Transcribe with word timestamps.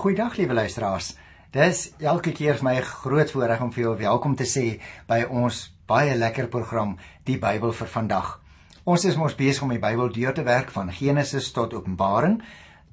Goeiedag 0.00 0.36
liewe 0.36 0.54
luisteraars. 0.54 1.10
Dis 1.52 1.80
elke 2.00 2.32
keer 2.32 2.54
vir 2.56 2.64
my 2.64 2.74
'n 2.76 2.82
groot 2.82 3.30
voorreg 3.30 3.60
om 3.60 3.72
vir 3.72 3.82
jou 3.82 3.96
welkom 3.98 4.34
te 4.36 4.44
sê 4.44 4.80
by 5.06 5.26
ons 5.28 5.74
baie 5.86 6.14
lekker 6.14 6.48
program 6.48 6.96
Die 7.24 7.36
Bybel 7.38 7.72
vir 7.72 7.86
vandag. 7.86 8.40
Ons 8.84 9.04
is 9.04 9.16
mos 9.16 9.34
besig 9.34 9.62
om 9.62 9.68
die 9.68 9.78
Bybel 9.78 10.08
deur 10.12 10.32
te 10.32 10.42
werk 10.42 10.70
van 10.70 10.92
Genesis 10.92 11.52
tot 11.52 11.74
Openbaring. 11.74 12.42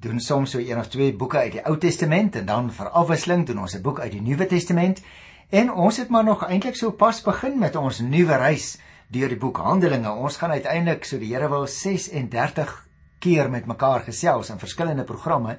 Doen 0.00 0.20
soms 0.20 0.50
so 0.50 0.58
een 0.58 0.78
of 0.78 0.88
twee 0.88 1.16
boeke 1.16 1.38
uit 1.38 1.52
die 1.52 1.64
Ou 1.64 1.78
Testament 1.78 2.36
en 2.36 2.46
dan 2.46 2.70
vir 2.70 2.90
afwisseling 2.90 3.46
doen 3.46 3.58
ons 3.58 3.74
'n 3.74 3.82
boek 3.82 4.00
uit 4.00 4.12
die 4.12 4.20
Nuwe 4.20 4.46
Testament. 4.46 5.02
En 5.50 5.72
ons 5.72 5.96
het 5.96 6.08
maar 6.08 6.24
nog 6.24 6.44
eintlik 6.44 6.76
so 6.76 6.90
pas 6.90 7.22
begin 7.22 7.58
met 7.58 7.76
ons 7.76 8.00
nuwe 8.00 8.36
reis 8.36 8.78
deur 9.10 9.28
die 9.28 9.38
boek 9.38 9.56
Handelinge. 9.56 10.10
Ons 10.10 10.36
gaan 10.36 10.50
uiteindelik 10.50 11.04
so 11.04 11.18
die 11.18 11.34
Here 11.34 11.48
wil 11.48 11.66
36 11.66 12.88
keer 13.18 13.50
met 13.50 13.66
mekaar 13.66 14.00
gesels 14.00 14.50
in 14.50 14.58
verskillende 14.58 15.04
programme 15.04 15.58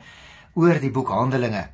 oor 0.54 0.80
die 0.82 0.92
boek 0.92 1.12
Handelinge. 1.14 1.68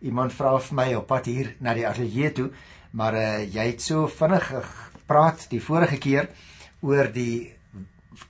Iemand 0.00 0.32
vra 0.32 0.56
vir 0.62 0.76
my 0.78 0.88
op 0.98 1.06
pad 1.10 1.26
hier 1.26 1.54
na 1.60 1.74
die 1.74 1.86
ateljee 1.86 2.32
toe, 2.32 2.48
maar 2.92 3.14
uh, 3.14 3.44
jy 3.44 3.70
het 3.72 3.82
so 3.82 4.06
vinnig 4.08 4.50
gepraat 4.54 5.48
die 5.50 5.60
vorige 5.62 5.98
keer 6.02 6.28
oor 6.80 7.10
die 7.12 7.54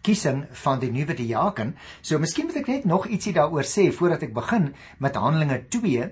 kiesing 0.04 0.42
van 0.62 0.80
die 0.82 0.90
nuwe 0.92 1.14
diaken. 1.16 1.74
So 2.02 2.20
miskien 2.20 2.48
moet 2.48 2.60
ek 2.60 2.70
net 2.72 2.86
nog 2.88 3.08
ietsie 3.08 3.32
daaroor 3.36 3.66
sê 3.68 3.88
voordat 3.94 4.26
ek 4.28 4.34
begin 4.36 4.70
met 5.02 5.16
Handelinge 5.16 5.62
2, 5.72 6.08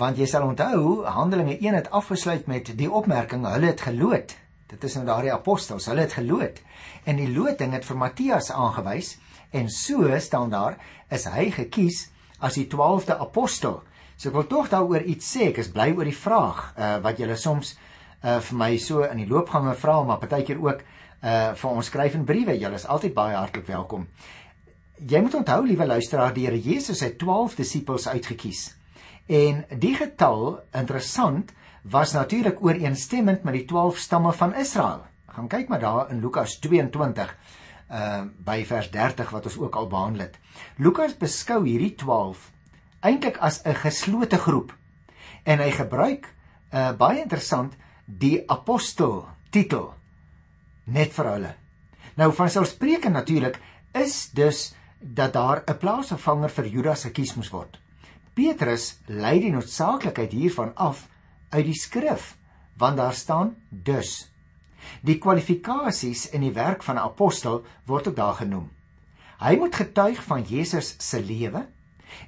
want 0.00 0.18
jy 0.18 0.26
sal 0.30 0.48
onthou 0.48 1.06
Handelinge 1.06 1.58
1 1.58 1.78
het 1.78 1.90
afgesluit 1.94 2.48
met 2.50 2.72
die 2.78 2.90
opmerking 2.90 3.46
hulle 3.46 3.72
het 3.72 3.84
geloot. 3.86 4.34
Dit 4.70 4.86
is 4.86 4.94
nou 4.98 5.06
daardie 5.06 5.32
apostels, 5.34 5.88
hulle 5.90 6.06
het 6.06 6.14
geloot. 6.18 6.60
En 7.06 7.18
die 7.18 7.30
loting 7.30 7.74
het 7.74 7.86
vir 7.86 7.98
Matthias 7.98 8.50
aangewys 8.54 9.16
en 9.50 9.70
so 9.70 10.06
staan 10.22 10.50
daar 10.52 10.78
is 11.10 11.26
hy 11.30 11.48
gekies 11.54 12.08
as 12.40 12.56
die 12.58 12.66
12de 12.70 13.18
apostel. 13.20 13.80
So 14.16 14.28
ek 14.28 14.36
wil 14.36 14.48
tog 14.50 14.68
daaroor 14.72 15.04
iets 15.08 15.28
sê. 15.34 15.50
Ek 15.50 15.62
is 15.62 15.70
bly 15.72 15.90
oor 15.96 16.08
die 16.08 16.16
vraag 16.16 16.64
uh 16.76 16.96
wat 17.04 17.20
julle 17.20 17.36
soms 17.40 17.76
uh 18.24 18.40
vir 18.40 18.58
my 18.58 18.74
so 18.78 19.04
in 19.06 19.22
die 19.22 19.28
loopgange 19.28 19.74
vra, 19.80 20.02
maar 20.04 20.20
partykeer 20.20 20.60
ook 20.60 20.82
uh 21.22 21.54
vir 21.56 21.70
ons 21.70 21.86
skryf 21.92 22.18
in 22.18 22.26
briewe. 22.28 22.58
Julle 22.60 22.80
is 22.80 22.86
altyd 22.86 23.14
baie 23.16 23.36
hartlik 23.36 23.68
welkom. 23.68 24.08
Jy 25.00 25.22
moet 25.24 25.34
onthou, 25.38 25.62
liewe 25.64 25.86
luisteraar, 25.86 26.34
die 26.36 26.44
Here 26.44 26.60
Jesus 26.60 27.00
het 27.00 27.16
12 27.18 27.54
disippels 27.56 28.08
uitgekies. 28.08 28.74
En 29.30 29.62
die 29.80 29.94
getal, 29.96 30.58
interessant, 30.76 31.54
was 31.88 32.12
natuurlik 32.12 32.60
ooreenstemmend 32.60 33.46
met 33.46 33.54
die 33.54 33.64
12 33.64 33.96
stamme 33.96 34.32
van 34.36 34.54
Israel. 34.54 35.06
Gaan 35.30 35.48
kyk 35.48 35.68
maar 35.68 35.80
daar 35.80 36.10
in 36.10 36.20
Lukas 36.20 36.58
22 36.58 37.32
uh 37.90 38.22
by 38.46 38.64
vers 38.64 38.90
30 38.90 39.30
wat 39.30 39.46
ons 39.50 39.58
ook 39.58 39.76
al 39.76 39.86
behandel 39.86 40.20
het. 40.28 40.38
Lukas 40.76 41.16
beskou 41.18 41.64
hierdie 41.66 41.94
12 41.94 42.50
eintlik 43.00 43.38
as 43.38 43.62
'n 43.64 43.74
geslote 43.74 44.38
groep 44.38 44.76
en 45.44 45.58
hy 45.58 45.70
gebruik 45.70 46.28
uh 46.72 46.92
baie 46.92 47.22
interessant 47.22 47.74
die 48.06 48.44
apostel 48.46 49.26
titel 49.50 49.94
net 50.84 51.12
vir 51.12 51.24
hulle. 51.24 51.54
Nou 52.14 52.32
van 52.32 52.50
selfspreekend 52.50 53.14
natuurlik 53.14 53.60
is 53.92 54.30
dus 54.30 54.74
dat 55.00 55.32
daar 55.32 55.62
'n 55.66 55.78
plaasvervanger 55.78 56.50
vir 56.50 56.66
Judas 56.66 57.04
gekies 57.04 57.34
moes 57.34 57.50
word. 57.50 57.80
Petrus 58.34 59.00
lei 59.06 59.40
die 59.40 59.50
noodsaaklikheid 59.50 60.32
hiervan 60.32 60.74
af 60.74 61.08
uit 61.50 61.64
die 61.64 61.74
skrif 61.74 62.36
want 62.76 62.96
daar 62.96 63.14
staan 63.14 63.56
dus 63.68 64.29
Die 65.02 65.18
kwalifikasies 65.18 66.28
in 66.30 66.40
die 66.40 66.52
werk 66.52 66.82
van 66.82 66.96
'n 66.96 67.06
apostel 67.08 67.64
word 67.86 68.08
ook 68.08 68.16
daar 68.16 68.34
genoem. 68.34 68.70
Hy 69.40 69.56
moet 69.56 69.74
getuig 69.74 70.22
van 70.22 70.42
Jesus 70.42 70.94
se 70.98 71.20
lewe 71.20 71.66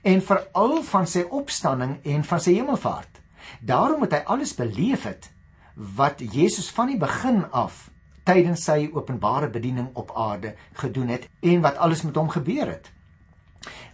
en 0.03 0.23
veral 0.23 0.83
van 0.83 1.07
sy 1.07 1.25
opstanding 1.29 1.99
en 2.03 2.25
van 2.25 2.41
sy 2.41 2.55
hemelvaart. 2.55 3.21
Daarom 3.61 3.99
moet 3.99 4.13
hy 4.13 4.23
alles 4.25 4.55
beleef 4.55 5.03
het 5.03 5.31
wat 5.75 6.21
Jesus 6.21 6.71
van 6.71 6.87
die 6.87 6.99
begin 6.99 7.45
af 7.51 7.91
tydens 8.25 8.65
sy 8.65 8.91
openbare 8.93 9.51
bediening 9.51 9.91
op 9.99 10.13
aarde 10.17 10.55
gedoen 10.73 11.09
het 11.09 11.29
en 11.41 11.61
wat 11.61 11.77
alles 11.77 12.03
met 12.03 12.17
hom 12.17 12.31
gebeur 12.31 12.67
het. 12.67 12.91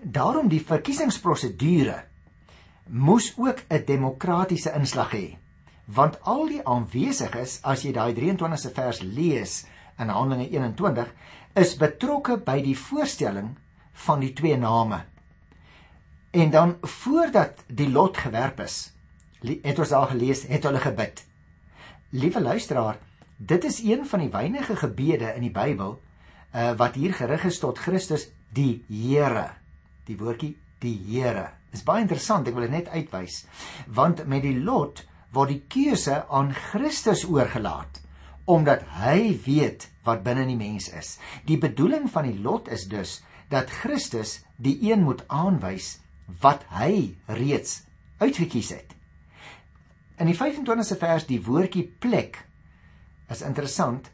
Daarom 0.02 0.48
die 0.48 0.64
verkiesingsprosedure 0.64 2.04
moes 2.88 3.32
ook 3.36 3.64
'n 3.68 3.84
demokratiese 3.84 4.72
inslag 4.72 5.12
hê 5.12 5.36
want 5.88 6.18
al 6.28 6.46
die 6.50 6.60
aanwesiges 6.68 7.58
as 7.64 7.84
jy 7.84 7.94
daai 7.96 8.12
23ste 8.16 8.74
vers 8.76 9.00
lees 9.02 9.62
in 9.98 10.12
Handelinge 10.12 10.50
21 10.52 11.12
is 11.58 11.76
betrokke 11.80 12.36
by 12.44 12.58
die 12.62 12.76
voorstelling 12.76 13.54
van 14.06 14.20
die 14.20 14.34
twee 14.36 14.56
name. 14.60 15.00
En 16.30 16.50
dan 16.50 16.76
voordat 16.82 17.64
die 17.66 17.88
lot 17.90 18.20
gewerp 18.20 18.60
is, 18.60 18.92
het 19.40 19.78
ons 19.78 19.94
daar 19.94 20.12
gelees, 20.12 20.44
het 20.50 20.68
hulle 20.68 20.82
gebid. 20.82 21.24
Liewe 22.10 22.40
luisteraar, 22.40 22.98
dit 23.36 23.64
is 23.64 23.80
een 23.82 24.04
van 24.06 24.22
die 24.22 24.30
weinige 24.30 24.76
gebede 24.76 25.32
in 25.34 25.46
die 25.46 25.54
Bybel 25.54 25.96
uh, 26.54 26.72
wat 26.76 26.94
hier 26.94 27.14
gerig 27.14 27.44
is 27.48 27.58
tot 27.58 27.78
Christus 27.78 28.28
die 28.52 28.84
Here. 28.88 29.48
Die 30.04 30.16
woordjie 30.20 30.54
die 30.82 30.96
Here. 31.08 31.48
Is 31.72 31.84
baie 31.84 32.04
interessant, 32.04 32.48
ek 32.48 32.56
wil 32.56 32.68
dit 32.68 32.76
net 32.76 32.88
uitwys. 32.92 33.42
Want 33.86 34.24
met 34.26 34.44
die 34.44 34.56
lot 34.56 35.04
word 35.34 35.52
die 35.52 35.62
keuse 35.68 36.22
aan 36.28 36.52
Christus 36.56 37.24
oorgelaat 37.28 38.02
omdat 38.48 38.84
hy 38.96 39.36
weet 39.44 39.90
wat 40.06 40.22
binne 40.24 40.46
in 40.46 40.54
die 40.54 40.60
mens 40.60 40.86
is. 40.96 41.18
Die 41.44 41.58
bedoeling 41.60 42.06
van 42.08 42.24
die 42.24 42.38
lot 42.40 42.70
is 42.72 42.86
dus 42.88 43.18
dat 43.52 43.68
Christus 43.82 44.38
die 44.56 44.78
een 44.88 45.04
moet 45.04 45.20
aanwys 45.28 45.98
wat 46.40 46.64
hy 46.72 47.18
reeds 47.28 47.82
uitgekies 48.20 48.72
het. 48.72 48.94
In 50.16 50.30
die 50.32 50.36
25ste 50.36 50.96
vers 50.98 51.28
die 51.28 51.42
woordjie 51.44 51.84
plek 52.00 52.40
is 53.28 53.44
interessant 53.44 54.08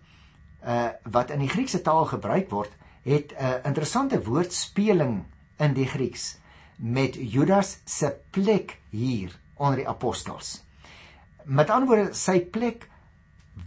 uh 0.66 0.91
wat 1.14 1.31
in 1.31 1.44
die 1.44 1.52
Griekse 1.52 1.82
taal 1.84 2.08
gebruik 2.10 2.50
word, 2.50 2.72
het 3.04 3.32
'n 3.32 3.38
uh, 3.38 3.54
interessante 3.69 4.19
woordspeling 4.25 5.25
in 5.62 5.75
die 5.78 5.86
Grieks 5.86 6.38
met 6.76 7.14
Judas 7.14 7.78
se 7.84 8.16
plek 8.31 8.81
hier 8.91 9.38
onder 9.54 9.76
die 9.76 9.88
apostels 9.88 10.64
met 11.44 11.71
antwoorde 11.71 12.15
sy 12.16 12.41
plek 12.41 12.88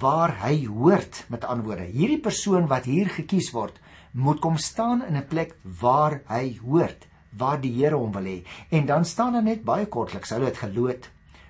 waar 0.02 0.34
hy 0.42 0.66
hoort 0.66 1.26
met 1.30 1.46
antwoorde 1.46 1.86
hierdie 1.94 2.22
persoon 2.22 2.68
wat 2.68 2.86
hier 2.90 3.10
gekies 3.10 3.52
word 3.54 3.78
moet 4.18 4.40
kom 4.42 4.58
staan 4.58 5.04
in 5.06 5.18
'n 5.18 5.28
plek 5.28 5.56
waar 5.82 6.22
hy 6.28 6.58
hoort 6.64 7.06
waar 7.38 7.62
die 7.62 7.72
Here 7.72 7.96
hom 7.96 8.12
wil 8.12 8.26
hê. 8.26 8.44
En 8.72 8.86
dan 8.86 9.06
staan 9.06 9.34
daar 9.34 9.44
net 9.44 9.64
baie 9.64 9.86
kortliks 9.86 10.30
hulle 10.30 10.46
het 10.46 10.58
geloot. 10.58 11.10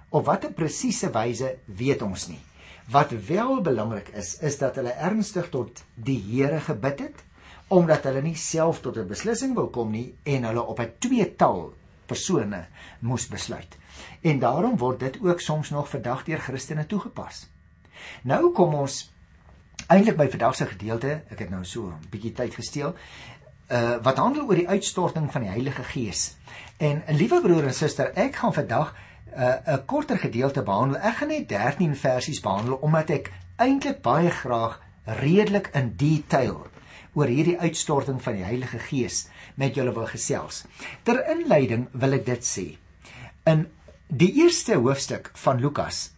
Op 0.10 0.26
watter 0.26 0.52
presiese 0.52 1.10
wyse 1.12 1.58
weet 1.66 2.02
ons 2.02 2.28
nie. 2.28 2.40
Wat 2.92 3.12
wel 3.12 3.62
belangrik 3.62 4.10
is 4.10 4.38
is 4.42 4.58
dat 4.58 4.76
hulle 4.76 4.92
ernstig 4.92 5.50
tot 5.50 5.84
die 5.96 6.20
Here 6.20 6.60
gebid 6.60 7.00
het 7.00 7.24
omdat 7.68 8.04
hulle 8.04 8.22
nie 8.22 8.36
self 8.36 8.82
tot 8.82 8.98
'n 8.98 9.08
beslissing 9.08 9.56
wil 9.56 9.68
kom 9.68 9.92
nie 9.92 10.16
en 10.24 10.44
hulle 10.44 10.62
op 10.62 10.80
'n 10.80 10.94
tweetal 11.00 11.74
persone 12.06 12.66
moes 13.00 13.28
besluit 13.28 13.78
En 14.22 14.40
daarom 14.40 14.78
word 14.78 15.00
dit 15.00 15.20
ook 15.22 15.40
soms 15.40 15.70
nog 15.70 15.90
vandag 15.90 16.24
deur 16.24 16.40
Christene 16.40 16.86
toegepas. 16.86 17.48
Nou 18.24 18.52
kom 18.54 18.74
ons 18.74 19.12
eintlik 19.88 20.18
by 20.18 20.28
vandag 20.30 20.56
se 20.56 20.66
gedeelte. 20.66 21.22
Ek 21.30 21.40
het 21.40 21.50
nou 21.50 21.64
so 21.66 21.88
'n 21.88 22.10
bietjie 22.10 22.34
tyd 22.34 22.54
gesteel. 22.54 22.96
Uh 23.72 23.98
wat 24.04 24.18
handel 24.18 24.48
oor 24.48 24.56
die 24.56 24.70
uitstorting 24.70 25.32
van 25.32 25.42
die 25.42 25.50
Heilige 25.50 25.84
Gees. 25.84 26.36
En 26.78 27.04
liewe 27.08 27.42
broer 27.42 27.64
en 27.64 27.74
suster, 27.74 28.12
ek 28.16 28.36
gaan 28.36 28.54
vandag 28.54 28.96
'n 29.38 29.42
uh, 29.68 29.78
korter 29.86 30.18
gedeelte 30.18 30.64
behandel. 30.64 31.02
Ek 31.02 31.16
gaan 31.16 31.28
net 31.28 31.50
13 31.50 31.96
versies 31.96 32.40
behandel 32.40 32.74
omdat 32.76 33.10
ek 33.10 33.32
eintlik 33.56 34.02
baie 34.02 34.30
graag 34.30 34.82
redelik 35.04 35.70
in 35.74 35.94
detail 35.96 36.68
oor 37.14 37.30
hierdie 37.32 37.58
uitstorting 37.60 38.20
van 38.22 38.34
die 38.38 38.46
Heilige 38.46 38.80
Gees 38.80 39.28
met 39.56 39.76
julle 39.76 39.94
wil 39.94 40.06
gesels. 40.06 40.66
Ter 41.04 41.24
inleiding 41.34 41.88
wil 41.92 42.14
ek 42.14 42.26
dit 42.26 42.46
sê. 42.46 42.66
In 43.50 43.68
Die 44.08 44.34
eerste 44.40 44.78
hoofstuk 44.80 45.32
van 45.36 45.60
Lukas 45.60 46.14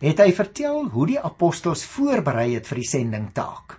het 0.00 0.20
hy 0.22 0.30
vertel 0.32 0.86
hoe 0.94 1.04
die 1.10 1.18
apostels 1.20 1.82
voorberei 1.84 2.54
het 2.54 2.64
vir 2.70 2.78
die 2.80 2.88
sendingtaak. 2.88 3.74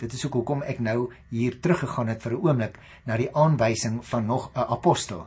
Dit 0.00 0.14
is 0.16 0.24
ook 0.24 0.38
hoekom 0.40 0.62
ek 0.64 0.80
nou 0.80 1.10
hier 1.28 1.58
teruggegaan 1.60 2.08
het 2.08 2.22
vir 2.24 2.32
'n 2.32 2.40
oomblik 2.40 2.78
na 3.04 3.16
die 3.20 3.28
aanwysing 3.28 4.00
van 4.04 4.26
nog 4.26 4.50
'n 4.54 4.64
apostel. 4.72 5.26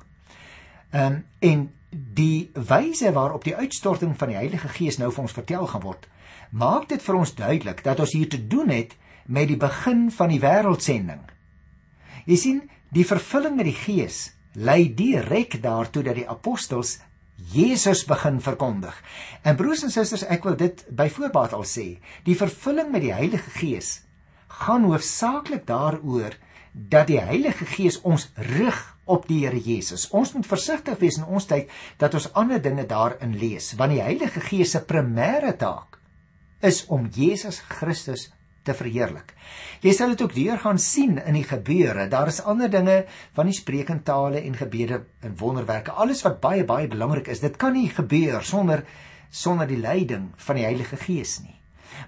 Ehm 0.92 1.06
um, 1.06 1.25
en 1.40 1.74
die 1.92 2.50
wyse 2.54 3.12
waarop 3.13 3.44
die 3.44 3.56
uitstorting 3.56 4.18
van 4.18 4.28
die 4.28 4.38
Heilige 4.38 4.68
Gees 4.68 4.98
nou 4.98 5.12
vir 5.12 5.22
ons 5.22 5.38
vertel 5.38 5.68
gaan 5.68 5.81
word, 5.81 6.07
maak 6.50 6.90
dit 6.90 7.02
vir 7.02 7.16
ons 7.16 7.36
duidelik 7.36 7.84
dat 7.84 8.00
ons 8.00 8.12
hier 8.12 8.30
te 8.30 8.48
doen 8.48 8.69
het 8.69 8.96
met 9.25 9.48
die 9.48 9.57
begin 9.57 10.12
van 10.12 10.30
die 10.30 10.40
wêreldsending. 10.40 11.22
Jy 12.25 12.36
sien, 12.36 12.69
die 12.90 13.06
vervulling 13.06 13.56
met 13.56 13.66
die 13.66 13.81
Gees 13.86 14.34
lei 14.54 14.94
direk 14.96 15.62
daartoe 15.62 16.04
dat 16.04 16.16
die 16.16 16.30
apostels 16.30 17.00
Jesus 17.38 18.04
begin 18.06 18.42
verkondig. 18.42 18.95
En 19.45 19.56
broers 19.56 19.84
en 19.86 19.94
susters, 19.94 20.25
ek 20.25 20.44
wil 20.48 20.57
dit 20.57 20.84
by 20.89 21.06
voorbaat 21.13 21.54
al 21.54 21.66
sê, 21.69 22.00
die 22.25 22.38
vervulling 22.38 22.89
met 22.92 23.06
die 23.06 23.13
Heilige 23.13 23.54
Gees 23.60 24.01
gaan 24.63 24.88
hoofsaaklik 24.89 25.68
daaroor 25.68 26.34
dat 26.74 27.07
die 27.10 27.19
Heilige 27.22 27.66
Gees 27.66 28.00
ons 28.01 28.30
rig 28.36 28.78
op 29.06 29.28
die 29.30 29.44
Here 29.45 29.60
Jesus. 29.60 30.07
Ons 30.10 30.34
moet 30.34 30.48
versigtig 30.50 30.98
wees 31.00 31.18
in 31.22 31.25
ons 31.25 31.45
tyd 31.50 31.69
dat 32.01 32.13
ons 32.18 32.30
ander 32.34 32.62
dinge 32.62 32.86
daarin 32.89 33.38
lees, 33.38 33.74
want 33.78 33.94
die 33.94 34.04
Heilige 34.04 34.42
Gees 34.44 34.74
se 34.75 34.81
primêre 34.86 35.54
taak 35.57 35.98
is 36.66 36.86
om 36.90 37.06
Jesus 37.13 37.62
Christus 37.69 38.31
te 38.68 38.75
verheerlik. 38.78 39.34
Jy 39.81 39.94
sal 39.96 40.14
dit 40.14 40.24
ook 40.25 40.36
weer 40.36 40.60
gaan 40.62 40.80
sien 40.81 41.18
in 41.24 41.38
die 41.38 41.46
gebeure. 41.48 42.08
Daar 42.12 42.31
is 42.31 42.42
ander 42.44 42.69
dinge 42.72 43.04
van 43.38 43.50
die 43.50 43.56
spreekentale 43.56 44.42
en 44.44 44.58
gebede 44.60 45.04
en 45.25 45.38
wonderwerke. 45.40 45.96
Alles 45.96 46.24
wat 46.28 46.42
baie 46.44 46.66
baie 46.68 46.90
belangrik 46.92 47.30
is. 47.31 47.44
Dit 47.44 47.58
kan 47.62 47.75
nie 47.78 47.90
gebeur 47.90 48.44
sonder 48.44 48.86
sonder 49.30 49.68
die 49.68 49.80
leiding 49.80 50.30
van 50.40 50.56
die 50.56 50.64
Heilige 50.64 50.98
Gees 50.98 51.40
nie. 51.44 51.58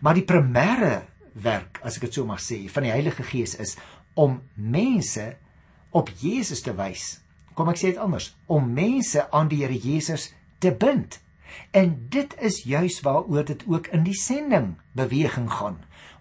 Maar 0.01 0.15
die 0.15 0.25
primêre 0.27 1.01
werk, 1.44 1.81
as 1.83 1.97
ek 2.00 2.07
dit 2.07 2.19
so 2.19 2.27
mag 2.27 2.39
sê, 2.44 2.61
van 2.71 2.88
die 2.88 2.94
Heilige 2.94 3.25
Gees 3.27 3.57
is 3.59 3.75
om 4.19 4.39
mense 4.56 5.33
op 5.95 6.11
Jesus 6.21 6.63
te 6.65 6.73
wys. 6.77 7.19
Kom 7.57 7.71
ek 7.71 7.79
sê 7.81 7.91
dit 7.91 8.01
anders, 8.01 8.31
om 8.47 8.71
mense 8.71 9.25
aan 9.35 9.50
die 9.51 9.61
Here 9.63 9.75
Jesus 9.75 10.29
te 10.63 10.71
bind. 10.71 11.19
En 11.75 11.95
dit 12.13 12.35
is 12.45 12.61
juis 12.69 13.00
waaroor 13.06 13.47
dit 13.50 13.63
ook 13.67 13.89
in 13.95 14.06
die 14.06 14.17
sending 14.17 14.75
beweging 14.97 15.50
gaan, 15.51 15.79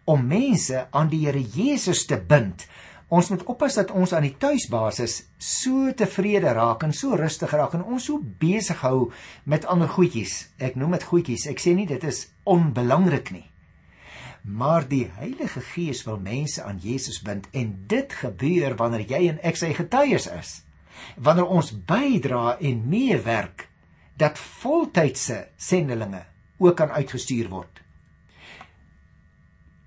om 0.09 0.25
mense 0.27 0.87
aan 0.91 1.11
die 1.13 1.27
Here 1.27 1.43
Jesus 1.43 2.07
te 2.09 2.17
bind. 2.17 2.65
Ons 3.09 3.31
moet 3.33 3.45
oppas 3.49 3.77
dat 3.79 3.93
ons 3.97 4.13
aan 4.13 4.25
die 4.27 4.35
tuisbasis 4.41 5.23
so 5.41 5.93
tevrede 5.97 6.53
raak 6.57 6.85
en 6.85 6.93
so 6.97 7.17
rustig 7.17 7.53
raak 7.57 7.77
en 7.77 7.85
ons 7.85 8.09
so 8.11 8.21
besig 8.41 8.81
hou 8.85 9.11
met 9.49 9.65
ander 9.69 9.89
goedjies. 9.89 10.43
Ek 10.61 10.77
noem 10.77 10.97
dit 10.99 11.07
goedjies. 11.09 11.47
Ek 11.49 11.61
sê 11.61 11.73
nie 11.77 11.89
dit 11.89 12.05
is 12.05 12.27
onbelangrik 12.49 13.33
nie. 13.33 13.47
Maar 14.45 14.87
die 14.89 15.07
Heilige 15.19 15.61
Gees 15.73 16.05
wil 16.07 16.21
mense 16.25 16.63
aan 16.65 16.81
Jesus 16.81 17.21
bind 17.25 17.49
en 17.57 17.75
dit 17.89 18.13
gebeur 18.21 18.77
wanneer 18.81 19.05
jy 19.09 19.25
en 19.33 19.41
ek 19.45 19.61
sy 19.61 19.75
getuies 19.77 20.29
is. 20.33 20.53
Wanneer 21.17 21.49
ons 21.49 21.73
bydra 21.73 22.59
en 22.61 22.87
meewerk 22.89 23.69
dat 24.21 24.41
voltydse 24.61 25.47
sendelinge 25.57 26.25
ook 26.59 26.77
kan 26.81 26.93
uitgestuur 26.97 27.53
word. 27.53 27.85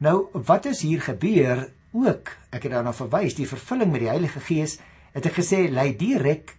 Nou, 0.01 0.31
wat 0.33 0.65
is 0.65 0.79
hier 0.81 1.01
gebeur 1.05 1.67
ook? 1.93 2.31
Ek 2.49 2.63
het 2.65 2.71
daarna 2.73 2.89
verwys, 2.89 3.35
die 3.37 3.45
vervulling 3.45 3.91
met 3.93 4.01
die 4.01 4.09
Heilige 4.09 4.41
Gees 4.41 4.79
het 5.13 5.27
ek 5.29 5.35
gesê 5.37 5.59
lei 5.69 5.91
direk 5.93 6.55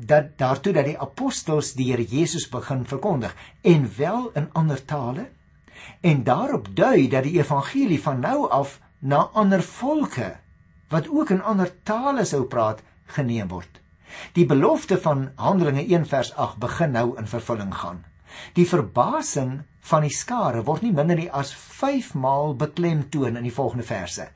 dat 0.00 0.30
daartoe 0.40 0.72
dat 0.72 0.88
die 0.88 0.96
apostels 0.96 1.74
die 1.76 1.90
Here 1.90 2.06
Jesus 2.08 2.46
begin 2.48 2.86
verkondig 2.88 3.34
en 3.68 3.84
wel 3.98 4.30
in 4.40 4.48
ander 4.56 4.80
tale 4.80 5.26
en 6.00 6.24
daarop 6.24 6.72
dui 6.72 7.04
dat 7.12 7.28
die 7.28 7.36
evangelie 7.36 8.00
van 8.00 8.24
nou 8.24 8.48
af 8.48 8.78
na 9.04 9.26
ander 9.36 9.60
volke 9.60 10.32
wat 10.88 11.12
ook 11.12 11.36
in 11.36 11.44
ander 11.44 11.68
tale 11.84 12.24
sou 12.24 12.46
praat 12.48 12.80
geneem 13.12 13.52
word. 13.52 13.82
Die 14.32 14.48
belofte 14.48 14.96
van 14.96 15.28
Handelinge 15.36 15.84
1 15.84 16.08
vers 16.08 16.32
8 16.32 16.62
begin 16.64 16.96
nou 16.96 17.10
in 17.20 17.28
vervulling 17.28 17.74
gaan. 17.76 18.04
Die 18.54 18.66
verbasing 18.68 19.62
van 19.86 20.02
die 20.02 20.14
skare 20.14 20.64
word 20.66 20.82
nie 20.82 20.92
minder 20.94 21.18
nie 21.18 21.30
as 21.30 21.52
5 21.54 22.14
maal 22.14 22.54
beklemtoon 22.58 23.36
in 23.36 23.46
die 23.46 23.54
volgende 23.54 23.86
verse. 23.86 24.28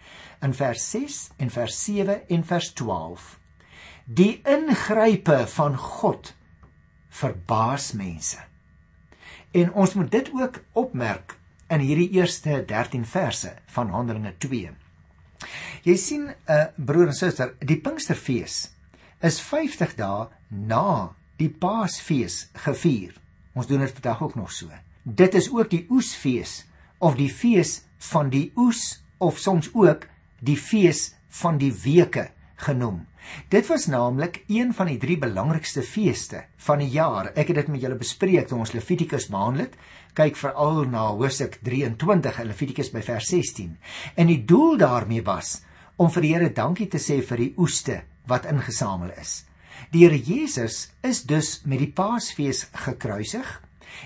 In 0.43 0.55
vers 0.57 0.91
6 0.91 1.21
en 1.39 1.51
vers 1.51 1.85
7 1.85 2.21
en 2.29 2.45
vers 2.45 2.73
12. 2.79 3.39
Die 4.07 4.41
ingrype 4.47 5.45
van 5.55 5.77
God 5.77 6.35
verbaas 7.11 7.93
mense. 7.93 8.39
En 9.51 9.73
ons 9.73 9.95
moet 9.95 10.11
dit 10.11 10.31
ook 10.35 10.63
opmerk 10.79 11.37
in 11.71 11.83
hierdie 11.83 12.11
eerste 12.19 12.63
13 12.67 13.05
verse 13.07 13.53
van 13.75 13.91
Handelinge 13.95 14.35
2. 14.39 14.71
Jy 15.83 15.97
sien, 15.97 16.29
'n 16.29 16.35
uh, 16.53 16.67
broer 16.77 17.11
en 17.11 17.17
suster, 17.17 17.55
die 17.59 17.81
Pinksterfees 17.81 18.71
is 19.23 19.41
50 19.41 19.95
dae 19.97 20.29
na 20.49 21.15
die 21.41 21.49
Paasfees 21.49 22.51
gevier. 22.67 23.15
Ons 23.55 23.67
doen 23.67 23.83
dit 23.83 23.93
vandag 23.93 24.23
ook 24.23 24.35
nog 24.39 24.53
so. 24.53 24.71
Dit 25.03 25.35
is 25.35 25.51
ook 25.51 25.71
die 25.71 25.87
Oesfees 25.91 26.65
of 26.99 27.17
die 27.17 27.31
fees 27.33 27.81
van 28.11 28.31
die 28.31 28.51
oes 28.57 29.01
of 29.19 29.39
soms 29.39 29.71
ook 29.75 30.07
die 30.41 30.57
fees 30.57 31.15
van 31.43 31.59
die 31.59 31.73
weke 31.85 32.31
genoem. 32.61 33.07
Dit 33.49 33.69
was 33.69 33.87
naamlik 33.87 34.43
een 34.49 34.73
van 34.75 34.89
die 34.91 34.99
drie 34.99 35.19
belangrikste 35.21 35.83
feeste 35.83 36.45
van 36.57 36.81
die 36.83 36.91
jaar. 36.93 37.33
Ek 37.35 37.53
het 37.53 37.61
dit 37.61 37.69
met 37.73 37.83
julle 37.83 37.99
bespreek 38.01 38.49
toe 38.49 38.59
ons 38.59 38.73
Levitikus 38.75 39.29
behandel 39.33 39.69
het 39.69 39.77
kyk 40.19 40.39
veral 40.41 40.83
na 40.91 41.05
Hosea 41.15 41.51
23 41.63 42.41
in 42.43 42.49
Levitikus 42.51 42.91
by 42.91 43.03
vers 43.07 43.29
16. 43.31 43.77
En 44.17 44.31
die 44.31 44.41
doel 44.45 44.81
daarmee 44.81 45.23
was 45.27 45.61
om 46.01 46.11
vir 46.11 46.25
die 46.25 46.33
Here 46.35 46.51
dankie 46.57 46.89
te 46.91 46.99
sê 46.99 47.21
vir 47.23 47.45
die 47.45 47.53
oeste 47.61 48.01
wat 48.27 48.49
ingesamel 48.51 49.13
is. 49.21 49.45
Die 49.91 50.05
Here 50.05 50.19
Jesus 50.19 50.91
is 51.03 51.23
dus 51.23 51.61
met 51.65 51.81
die 51.83 51.91
Paasfees 51.93 52.67
gekruisig 52.87 53.49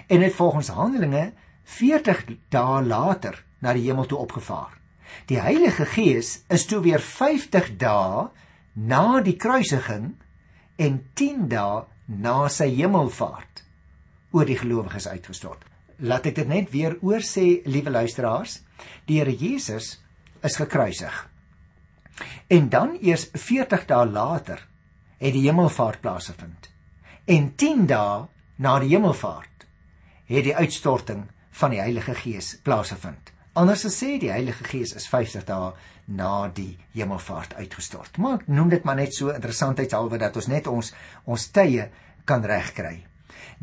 en 0.06 0.23
het 0.25 0.35
volgens 0.35 0.69
Handelinge 0.69 1.32
40 1.65 2.25
dae 2.53 2.82
later 2.82 3.43
na 3.59 3.75
die 3.75 3.87
hemel 3.88 4.06
toe 4.06 4.19
opgevaar. 4.19 4.73
Die 5.29 5.41
Heilige 5.41 5.87
Gees 5.87 6.43
is 6.49 6.67
toe 6.67 6.81
weer 6.85 7.00
50 7.00 7.75
dae 7.81 8.29
na 8.75 9.21
die 9.25 9.37
kruisiging 9.37 10.15
en 10.76 11.03
10 11.15 11.49
dae 11.53 11.85
na 12.06 12.49
sy 12.49 12.70
hemelvaart 12.75 13.62
oor 14.35 14.49
die 14.49 14.59
gelowiges 14.59 15.06
uitgestort 15.09 15.65
laat 15.99 16.27
ek 16.27 16.41
dit 16.41 16.49
net 16.49 16.70
weer 16.73 16.97
oor 17.03 17.23
sê, 17.23 17.62
liewe 17.67 17.93
luisteraars, 17.93 18.59
die 19.06 19.20
Here 19.20 19.32
Jesus 19.32 19.99
is 20.44 20.59
gekruisig. 20.59 21.15
En 22.53 22.69
dan 22.70 22.97
eers 23.00 23.29
40 23.32 23.87
dae 23.91 24.06
later 24.06 24.62
het 25.19 25.33
die 25.33 25.45
hemelvaart 25.47 26.01
plaasgevind. 26.01 26.71
En 27.25 27.55
10 27.55 27.87
dae 27.87 28.27
na 28.57 28.79
die 28.83 28.93
hemelvaart 28.95 29.67
het 30.29 30.45
die 30.45 30.57
uitstorting 30.57 31.27
van 31.55 31.71
die 31.75 31.81
Heilige 31.81 32.15
Gees 32.15 32.55
plaasgevind. 32.63 33.33
Anders 33.55 33.85
gesê, 33.87 34.17
die 34.19 34.33
Heilige 34.33 34.65
Gees 34.67 34.95
is 34.99 35.07
50 35.09 35.45
dae 35.47 35.73
na 36.05 36.49
die 36.53 36.75
hemelvaart 36.93 37.55
uitgestort. 37.55 38.19
Maar 38.19 38.41
ek 38.41 38.49
noem 38.51 38.73
dit 38.73 38.85
maar 38.85 38.99
net 38.99 39.15
so 39.15 39.33
interessantheidshalwe 39.33 40.19
dat 40.21 40.37
ons 40.37 40.51
net 40.51 40.67
ons 40.71 40.91
ons 41.25 41.47
tye 41.55 41.89
kan 42.29 42.45
regkry. 42.45 42.97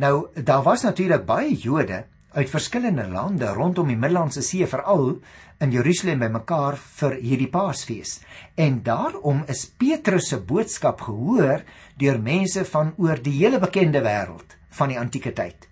Nou, 0.02 0.30
daar 0.34 0.64
was 0.64 0.86
natuurlik 0.88 1.26
baie 1.28 1.54
Jode 1.58 2.06
uit 2.32 2.50
verskillende 2.50 3.08
lande 3.12 3.48
rondom 3.52 3.90
die 3.92 3.98
Middellandse 4.00 4.42
See 4.42 4.68
veral 4.68 5.18
in 5.62 5.74
Jerusalem 5.76 6.22
bymekaar 6.24 6.78
vir 6.80 7.18
hierdie 7.20 7.50
Paasfees. 7.52 8.20
En 8.56 8.80
daarom 8.86 9.44
is 9.52 9.66
Petrus 9.68 10.30
se 10.32 10.40
boodskap 10.40 11.04
gehoor 11.08 11.66
deur 12.00 12.22
mense 12.24 12.64
van 12.72 12.94
oor 12.98 13.20
die 13.20 13.36
hele 13.42 13.60
bekende 13.60 14.02
wêreld 14.06 14.56
van 14.80 14.94
die 14.94 15.00
antieke 15.00 15.36
tyd. 15.36 15.68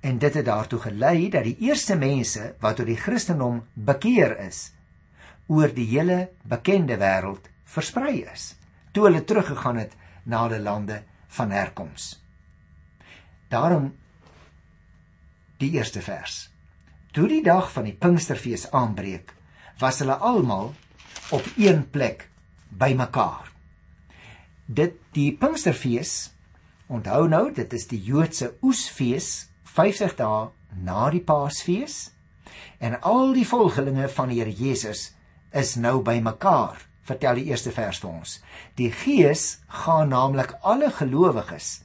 En 0.00 0.18
dit 0.22 0.34
het 0.34 0.46
daartoe 0.46 0.78
gelei 0.86 1.28
dat 1.34 1.44
die 1.44 1.56
eerste 1.66 1.98
mense 1.98 2.54
wat 2.62 2.78
tot 2.78 2.86
die 2.86 2.96
Christendom 2.96 3.64
bekeer 3.74 4.36
is, 4.46 4.68
oor 5.50 5.72
die 5.74 5.88
hele 5.90 6.28
bekende 6.46 6.96
wêreld 7.00 7.50
versprei 7.66 8.22
is, 8.32 8.52
toe 8.94 9.08
hulle 9.08 9.24
teruggegaan 9.26 9.82
het 9.82 9.96
na 10.24 10.44
hulle 10.46 10.62
lande 10.62 11.02
van 11.34 11.50
herkoms. 11.50 12.12
Daarom 13.50 13.90
die 15.58 15.72
eerste 15.74 16.02
vers. 16.02 16.48
Toe 17.12 17.26
die 17.30 17.42
dag 17.42 17.70
van 17.72 17.88
die 17.88 17.96
Pinksterfees 17.96 18.68
aanbreek, 18.76 19.32
was 19.80 20.00
hulle 20.02 20.18
almal 20.22 20.72
op 21.34 21.46
een 21.56 21.84
plek 21.90 22.28
bymekaar. 22.68 23.50
Dit 24.66 24.98
die 25.16 25.32
Pinksterfees, 25.32 26.30
onthou 26.86 27.26
nou, 27.28 27.48
dit 27.54 27.72
is 27.72 27.88
die 27.90 28.00
Joodse 28.04 28.52
oesfees 28.62 29.48
50 29.68 30.16
dae 30.18 30.48
na 30.84 31.08
die 31.12 31.22
Paasfees 31.24 32.10
en 32.82 32.98
al 33.06 33.32
die 33.36 33.46
volgelinge 33.48 34.08
van 34.12 34.32
die 34.32 34.40
Here 34.40 34.52
Jesus 34.52 35.12
is 35.50 35.76
nou 35.80 36.00
bymekaar. 36.04 36.76
Vertel 37.08 37.40
die 37.40 37.48
eerste 37.48 37.72
vers 37.72 38.02
vir 38.02 38.10
ons. 38.12 38.34
Die 38.76 38.90
Gees 38.92 39.62
gaan 39.84 40.12
naamlik 40.12 40.58
alle 40.60 40.92
gelowiges 40.92 41.78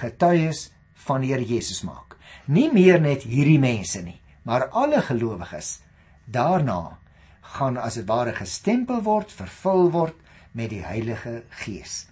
getuies 0.00 0.66
van 1.06 1.22
die 1.22 1.32
Here 1.34 1.46
Jesus 1.46 1.84
maak 1.86 2.05
nie 2.44 2.68
meer 2.72 3.00
net 3.00 3.22
hierdie 3.22 3.58
mense 3.58 4.02
nie, 4.02 4.20
maar 4.42 4.68
alle 4.68 5.02
gelowiges 5.02 5.80
daarna 6.26 6.98
gaan 7.56 7.76
as 7.76 7.94
dit 7.94 8.06
ware 8.06 8.34
gestempel 8.34 9.02
word, 9.02 9.32
vervul 9.32 9.90
word 9.90 10.14
met 10.52 10.70
die 10.70 10.82
Heilige 10.84 11.42
Gees. 11.62 12.06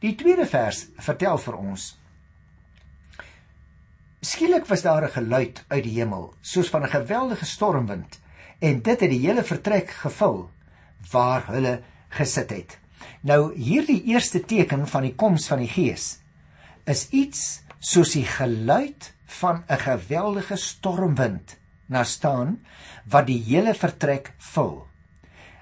Die 0.00 0.14
tweede 0.14 0.46
vers 0.46 0.86
vertel 0.98 1.38
vir 1.38 1.56
ons 1.58 1.94
Skielik 4.18 4.66
was 4.66 4.82
daar 4.82 5.04
'n 5.04 5.14
geluid 5.14 5.64
uit 5.68 5.84
die 5.84 5.94
hemel, 6.00 6.34
soos 6.40 6.68
van 6.68 6.82
'n 6.82 6.90
geweldige 6.90 7.44
stormwind, 7.44 8.18
en 8.58 8.82
dit 8.82 9.00
het 9.00 9.10
die 9.10 9.26
hele 9.26 9.44
vertrek 9.44 9.90
gevul 9.90 10.50
waar 11.10 11.46
hulle 11.46 11.82
gesit 12.08 12.50
het. 12.50 12.78
Nou 13.20 13.54
hierdie 13.54 14.02
eerste 14.04 14.40
teken 14.40 14.86
van 14.88 15.02
die 15.02 15.14
koms 15.14 15.46
van 15.46 15.58
die 15.58 15.70
Gees 15.70 16.18
is 16.84 17.08
iets 17.10 17.62
soos 17.78 18.12
die 18.12 18.24
geluid 18.24 19.12
van 19.28 19.64
'n 19.68 19.78
geweldige 19.78 20.56
stormwind 20.56 21.58
na 21.86 22.04
staan 22.04 22.60
wat 23.04 23.26
die 23.26 23.42
hele 23.42 23.74
vertrek 23.74 24.32
vul. 24.38 24.86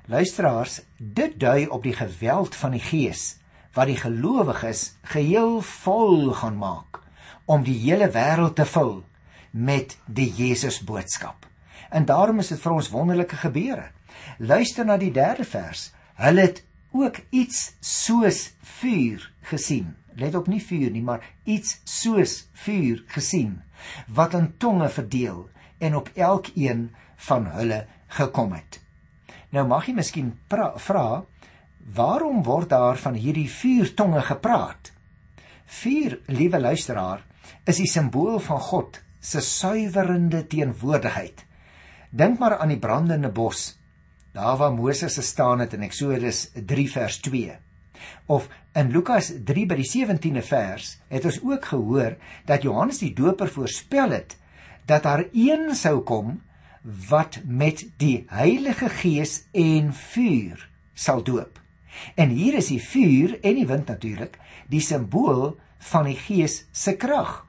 Luisteraars, 0.07 0.81
dit 0.97 1.41
dui 1.41 1.67
op 1.67 1.83
die 1.83 1.95
geweld 1.95 2.55
van 2.55 2.71
die 2.71 2.81
Gees 2.81 3.39
wat 3.75 3.87
die 3.87 3.99
gelowiges 3.99 4.95
geheel 5.03 5.61
vol 5.63 6.33
gaan 6.33 6.57
maak 6.57 7.03
om 7.45 7.63
die 7.63 7.79
hele 7.79 8.09
wêreld 8.11 8.55
te 8.57 8.65
vul 8.65 9.05
met 9.51 9.97
die 10.07 10.33
Jesus 10.35 10.81
boodskap. 10.85 11.47
En 11.91 12.05
daarom 12.05 12.39
is 12.39 12.49
dit 12.49 12.61
vir 12.61 12.73
ons 12.73 12.91
wonderlike 12.91 13.37
gebeure. 13.37 13.91
Luister 14.39 14.85
na 14.85 14.97
die 14.97 15.13
derde 15.13 15.45
vers. 15.45 15.93
Hulle 16.15 16.41
het 16.41 16.65
ook 16.91 17.21
iets 17.31 17.77
soos 17.81 18.51
vuur 18.81 19.31
gesien. 19.43 19.95
Let 20.17 20.35
op 20.35 20.49
nie 20.49 20.63
vuur 20.65 20.91
nie, 20.91 21.03
maar 21.05 21.25
iets 21.45 21.81
soos 21.85 22.47
vuur 22.65 23.05
gesien 23.13 23.61
wat 24.09 24.35
in 24.35 24.49
tonge 24.57 24.89
verdeel 24.89 25.49
en 25.79 25.97
op 25.97 26.09
elkeen 26.15 26.89
van 27.29 27.47
hulle 27.53 27.85
gekom 28.19 28.55
het. 28.57 28.81
Nou 29.53 29.67
mag 29.69 29.87
jy 29.89 29.95
miskien 29.97 30.33
vra, 30.49 31.09
waarom 31.97 32.43
word 32.47 32.73
daar 32.73 32.97
van 33.01 33.15
hierdie 33.15 33.49
vier 33.51 33.93
tonge 33.95 34.23
gepraat? 34.25 34.93
Vier, 35.67 36.19
liewe 36.27 36.61
luisteraar, 36.61 37.23
is 37.67 37.81
die 37.83 37.91
simbool 37.91 38.39
van 38.43 38.61
God 38.61 39.01
se 39.21 39.43
suiwerende 39.43 40.45
teenwoordigheid. 40.47 41.45
Dink 42.11 42.39
maar 42.39 42.59
aan 42.59 42.73
die 42.73 42.81
brandende 42.81 43.31
bos, 43.35 43.75
daar 44.33 44.57
waar 44.57 44.75
Moses 44.75 45.19
gestaan 45.19 45.65
het 45.65 45.75
in 45.75 45.83
Eksodus 45.83 46.51
3 46.55 46.91
vers 46.93 47.21
2. 47.27 47.57
Of 48.27 48.49
in 48.75 48.91
Lukas 48.91 49.33
3 49.45 49.67
by 49.67 49.79
die 49.81 49.89
17de 49.89 50.43
vers 50.43 50.97
het 51.09 51.25
ons 51.25 51.41
ook 51.43 51.65
gehoor 51.65 52.17
dat 52.45 52.63
Johannes 52.63 52.99
die 52.99 53.13
Doper 53.17 53.49
voorspel 53.49 54.11
het 54.11 54.37
dat 54.87 55.03
daar 55.03 55.25
een 55.33 55.75
sou 55.75 56.01
kom 56.07 56.41
wat 57.09 57.41
met 57.45 57.87
die 57.99 58.25
Heilige 58.31 58.89
Gees 58.89 59.47
en 59.53 59.93
vuur 59.95 60.69
sal 60.95 61.23
doop. 61.23 61.59
En 62.15 62.29
hier 62.29 62.55
is 62.55 62.71
die 62.71 62.83
vuur 62.83 63.39
en 63.41 63.59
die 63.59 63.67
wind 63.67 63.89
natuurlik 63.91 64.39
die 64.71 64.81
simbool 64.81 65.57
van 65.91 66.07
die 66.07 66.19
Gees 66.19 66.65
se 66.71 66.97
krag. 66.97 67.43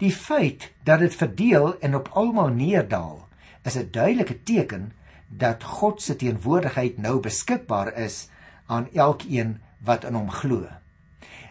Die 0.00 0.12
feit 0.12 0.70
dat 0.84 1.00
dit 1.04 1.16
verdeel 1.16 1.74
en 1.80 1.96
op 1.96 2.10
almal 2.12 2.52
neerdal, 2.52 3.26
is 3.64 3.76
'n 3.76 3.88
duidelike 3.90 4.42
teken 4.42 4.92
dat 5.28 5.64
God 5.64 6.02
se 6.02 6.16
teenwoordigheid 6.16 6.98
nou 6.98 7.20
beskikbaar 7.20 7.94
is 7.96 8.28
aan 8.66 8.88
elkeen 8.92 9.60
wat 9.84 10.04
in 10.04 10.14
hom 10.14 10.30
glo. 10.30 10.66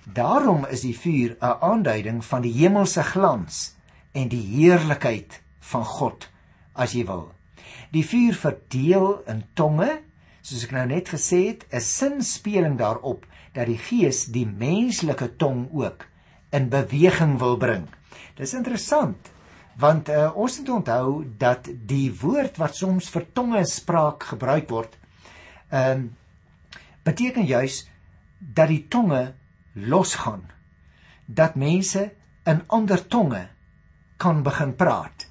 Daarom 0.04 0.66
is 0.66 0.82
die 0.82 0.98
vuur 0.98 1.38
'n 1.40 1.58
aanduiding 1.62 2.26
van 2.26 2.42
die 2.42 2.54
hemelse 2.54 3.04
glans 3.04 3.76
en 4.12 4.28
die 4.28 4.46
heerlikheid 4.56 5.42
van 5.60 5.86
God 5.86 6.30
as 6.74 6.92
jy 6.92 7.06
wil. 7.06 7.32
Die 7.92 8.06
vuur 8.06 8.34
verdeel 8.34 9.24
in 9.28 9.44
tonge, 9.54 10.02
soos 10.42 10.64
ek 10.64 10.72
nou 10.72 10.86
net 10.86 11.10
gesê 11.10 11.48
het, 11.48 11.66
'n 11.72 11.80
sinspeling 11.80 12.78
daarop 12.78 13.26
dat 13.54 13.66
die 13.66 13.78
Gees 13.78 14.26
die 14.26 14.46
menslike 14.46 15.36
tong 15.38 15.70
ook 15.72 16.08
in 16.52 16.70
beweging 16.70 17.40
wil 17.40 17.58
bring. 17.58 17.88
Dis 18.36 18.54
interessant 18.54 19.34
want 19.76 20.10
uh, 20.10 20.30
ons 20.38 20.60
moet 20.60 20.70
onthou 20.70 21.24
dat 21.38 21.70
die 21.86 22.14
woord 22.22 22.60
wat 22.62 22.76
soms 22.78 23.10
vir 23.10 23.26
tonge 23.34 23.64
spraak 23.66 24.24
gebruik 24.34 24.70
word, 24.70 24.98
ehm 25.70 26.06
uh, 26.06 26.12
beteken 27.04 27.44
juis 27.44 27.82
dat 28.52 28.68
die 28.68 28.86
tonge 28.88 29.34
losgaan. 29.74 30.50
Dat 31.26 31.56
mense 31.56 32.12
in 32.44 32.64
ander 32.68 33.08
tonge 33.08 33.48
kan 34.18 34.44
begin 34.44 34.76
praat. 34.76 35.28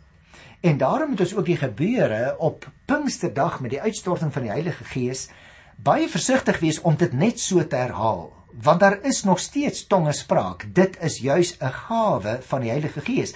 En 0.60 0.78
daarom 0.78 1.10
moet 1.10 1.20
ons 1.20 1.34
ook 1.34 1.46
die 1.46 1.56
gebeure 1.56 2.38
op 2.38 2.68
Pinksterdag 2.84 3.60
met 3.60 3.70
die 3.70 3.80
uitstorting 3.80 4.32
van 4.32 4.42
die 4.42 4.50
Heilige 4.50 4.84
Gees 4.84 5.28
baie 5.76 6.08
versigtig 6.08 6.60
wees 6.62 6.78
om 6.80 6.96
dit 6.96 7.12
net 7.12 7.40
so 7.40 7.64
te 7.66 7.76
herhaal, 7.76 8.28
want 8.62 8.80
daar 8.80 9.00
is 9.02 9.24
nog 9.24 9.40
steeds 9.42 9.86
tonge 9.86 10.12
spraak. 10.12 10.68
Dit 10.74 10.98
is 11.02 11.18
juis 11.18 11.56
'n 11.58 11.72
gawe 11.72 12.38
van 12.42 12.60
die 12.60 12.70
Heilige 12.70 13.00
Gees. 13.00 13.34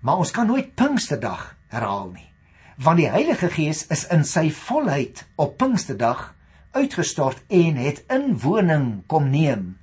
Maar 0.00 0.16
ons 0.16 0.30
kan 0.30 0.46
nooit 0.46 0.74
Pinksterdag 0.74 1.56
herhaal 1.68 2.10
nie, 2.14 2.30
want 2.76 2.96
die 2.96 3.10
Heilige 3.10 3.50
Gees 3.50 3.86
is 3.86 4.06
in 4.06 4.24
sy 4.24 4.50
volheid 4.50 5.24
op 5.34 5.56
Pinksterdag 5.56 6.34
uitgestort 6.74 7.42
en 7.48 7.78
het 7.80 8.04
inwoning 8.12 9.04
kom 9.06 9.30
neem 9.30 9.74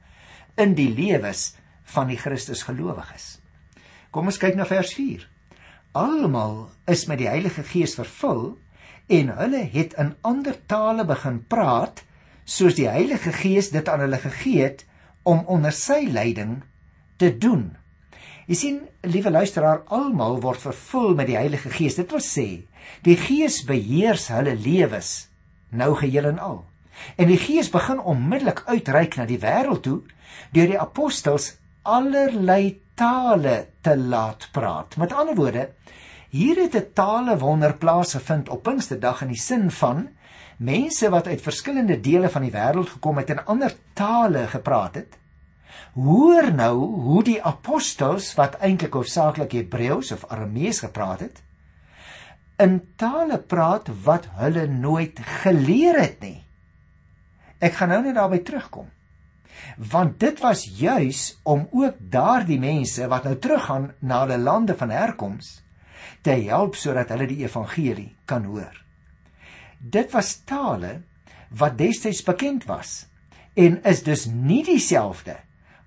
in 0.60 0.76
die 0.78 0.90
lewens 0.94 1.56
van 1.96 2.12
die 2.12 2.20
Christus 2.20 2.64
gelowiges. 2.68 3.40
Kom 4.12 4.28
ons 4.28 4.40
kyk 4.40 4.58
na 4.60 4.68
vers 4.68 4.94
almal 5.92 6.70
is 6.88 7.06
met 7.08 7.20
die 7.20 7.28
Heilige 7.28 7.64
Gees 7.68 7.98
vervul 8.00 8.58
en 9.12 9.34
hulle 9.36 9.64
het 9.74 9.94
in 10.00 10.14
ander 10.28 10.56
tale 10.68 11.04
begin 11.08 11.42
praat 11.52 12.04
soos 12.46 12.78
die 12.78 12.88
Heilige 12.88 13.34
Gees 13.36 13.72
dit 13.72 13.88
aan 13.90 14.04
hulle 14.06 14.20
gegee 14.20 14.64
het 14.64 14.86
om 15.28 15.44
onder 15.52 15.76
sy 15.76 16.06
leiding 16.08 16.62
te 17.20 17.30
doen. 17.38 17.76
Jy 18.48 18.56
sien, 18.58 18.80
liewe 19.06 19.32
luisteraar, 19.32 19.84
almal 19.88 20.40
word 20.42 20.64
vervul 20.64 21.14
met 21.16 21.30
die 21.30 21.38
Heilige 21.38 21.70
Gees. 21.70 21.96
Dit 22.00 22.12
wil 22.12 22.24
sê, 22.24 22.48
die 23.06 23.16
Gees 23.20 23.62
beheers 23.68 24.28
hulle 24.34 24.56
lewens 24.58 25.30
nou 25.70 25.94
geheel 25.96 26.32
en 26.34 26.42
al. 26.42 26.60
En 27.16 27.28
die 27.28 27.38
Gees 27.38 27.70
begin 27.70 28.00
onmiddellik 28.00 28.64
uitreik 28.66 29.16
na 29.16 29.26
die 29.26 29.40
wêreld 29.40 29.84
toe 29.84 30.02
deur 30.52 30.68
die 30.68 30.80
apostels 30.80 31.56
allerlei 31.82 32.82
tale 32.96 33.68
te 33.82 33.98
laat 33.98 34.50
praat. 34.52 34.98
Met 34.98 35.14
ander 35.14 35.36
woorde, 35.36 35.70
hier 36.30 36.56
het 36.62 36.76
'n 36.76 36.94
tale 36.94 37.38
wonder 37.38 37.74
plaasgevind 37.74 38.50
op 38.50 38.64
Pinksterdag 38.64 39.22
in 39.22 39.28
die 39.28 39.42
sin 39.42 39.72
van 39.72 40.10
mense 40.58 41.10
wat 41.10 41.28
uit 41.28 41.42
verskillende 41.42 42.00
dele 42.00 42.30
van 42.30 42.42
die 42.42 42.52
wêreld 42.52 42.90
gekom 42.90 43.18
het 43.18 43.30
en 43.30 43.46
ander 43.46 43.74
tale 43.94 44.48
gepraat 44.48 44.96
het. 44.96 45.18
Hoor 45.94 46.54
nou 46.54 46.76
hoe 46.78 47.24
die 47.24 47.44
apostels 47.44 48.34
wat 48.36 48.56
eintlik 48.60 48.94
hoofsaaklik 48.94 49.52
Hebreëus 49.52 50.12
of 50.12 50.26
Aramees 50.30 50.80
gepraat 50.80 51.20
het, 51.20 51.42
in 52.62 52.78
tale 52.96 53.40
praat 53.40 53.90
wat 54.04 54.28
hulle 54.38 54.68
nooit 54.68 55.20
geleer 55.44 56.00
het 56.00 56.20
nie. 56.20 56.44
Ek 57.62 57.78
gaan 57.78 57.94
nou 57.94 58.02
net 58.06 58.18
daarby 58.18 58.42
terugkom 58.46 58.90
want 59.92 60.20
dit 60.20 60.40
was 60.42 60.64
juis 60.78 61.40
om 61.44 61.68
ook 61.72 61.98
daardie 62.12 62.60
mense 62.60 63.08
wat 63.08 63.24
nou 63.28 63.36
teruggaan 63.40 63.92
na 64.00 64.24
hulle 64.24 64.38
lande 64.42 64.76
van 64.78 64.90
herkoms 64.90 65.62
te 66.26 66.34
help 66.48 66.76
sodat 66.76 67.10
hulle 67.14 67.28
die 67.30 67.44
evangelie 67.46 68.12
kan 68.26 68.46
hoor. 68.46 68.74
Dit 69.78 70.12
was 70.14 70.42
tale 70.46 71.02
wat 71.50 71.78
destyds 71.78 72.24
bekend 72.26 72.66
was 72.70 73.06
en 73.54 73.82
is 73.84 74.04
dus 74.04 74.26
nie 74.26 74.64
dieselfde 74.66 75.38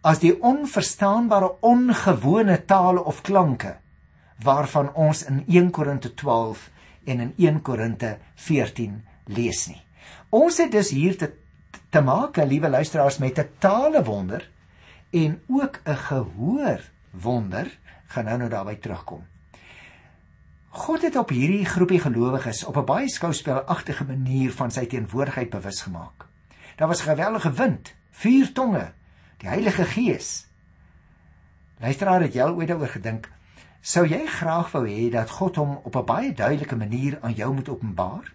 as 0.05 0.21
die 0.21 0.35
onverstaanbare 0.43 1.55
ongewone 1.65 2.59
tale 2.69 3.05
of 3.05 3.23
klanke 3.25 3.77
waarvan 4.45 4.91
ons 4.95 5.23
in 5.31 5.45
1 5.47 5.71
Korinte 5.71 6.15
12 6.15 6.69
en 7.05 7.21
in 7.21 7.33
1 7.37 7.63
Korinte 7.63 8.19
14 8.35 9.01
lees 9.25 9.67
nie. 9.71 9.81
Ons 10.35 10.59
het 10.59 10.73
dus 10.73 10.91
hier 10.91 11.17
te 11.17 11.31
te 11.95 12.01
maak, 12.03 12.41
liewe 12.43 12.69
luisteraars, 12.69 13.19
met 13.19 13.39
'n 13.39 13.51
talewonder 13.59 14.51
en 15.11 15.43
ook 15.47 15.81
'n 15.85 15.97
gehoor 15.97 16.81
wonder, 17.11 17.79
gaan 18.07 18.25
nou 18.25 18.39
nou 18.39 18.51
daarby 18.51 18.75
terugkom. 18.75 19.27
God 20.69 21.03
het 21.03 21.17
op 21.17 21.29
hierdie 21.29 21.65
groepie 21.65 22.01
gelowiges 22.01 22.65
op 22.65 22.77
'n 22.77 22.85
baie 22.85 23.09
skouspelagtige 23.09 24.05
manier 24.05 24.53
van 24.53 24.71
sy 24.71 24.87
teenwoordigheid 24.87 25.51
bewus 25.51 25.83
gemaak. 25.83 26.27
Daar 26.77 26.89
was 26.89 27.01
geweldige 27.01 27.53
wind, 27.53 27.95
vuur 28.11 28.53
tonge, 28.53 28.93
die 29.37 29.49
Heilige 29.49 29.85
Gees. 29.85 30.47
Luisteraar, 31.79 32.21
het 32.21 32.33
jy 32.33 32.43
ooit 32.43 32.69
daaroor 32.69 32.89
gedink? 32.89 33.31
Sou 33.81 34.07
jy 34.07 34.27
graag 34.27 34.71
wou 34.71 34.89
hê 34.89 35.11
dat 35.11 35.31
God 35.31 35.57
hom 35.57 35.81
op 35.83 35.97
'n 35.97 36.05
baie 36.05 36.33
duidelike 36.33 36.77
manier 36.77 37.19
aan 37.21 37.33
jou 37.33 37.55
moet 37.55 37.69
openbaar? 37.69 38.33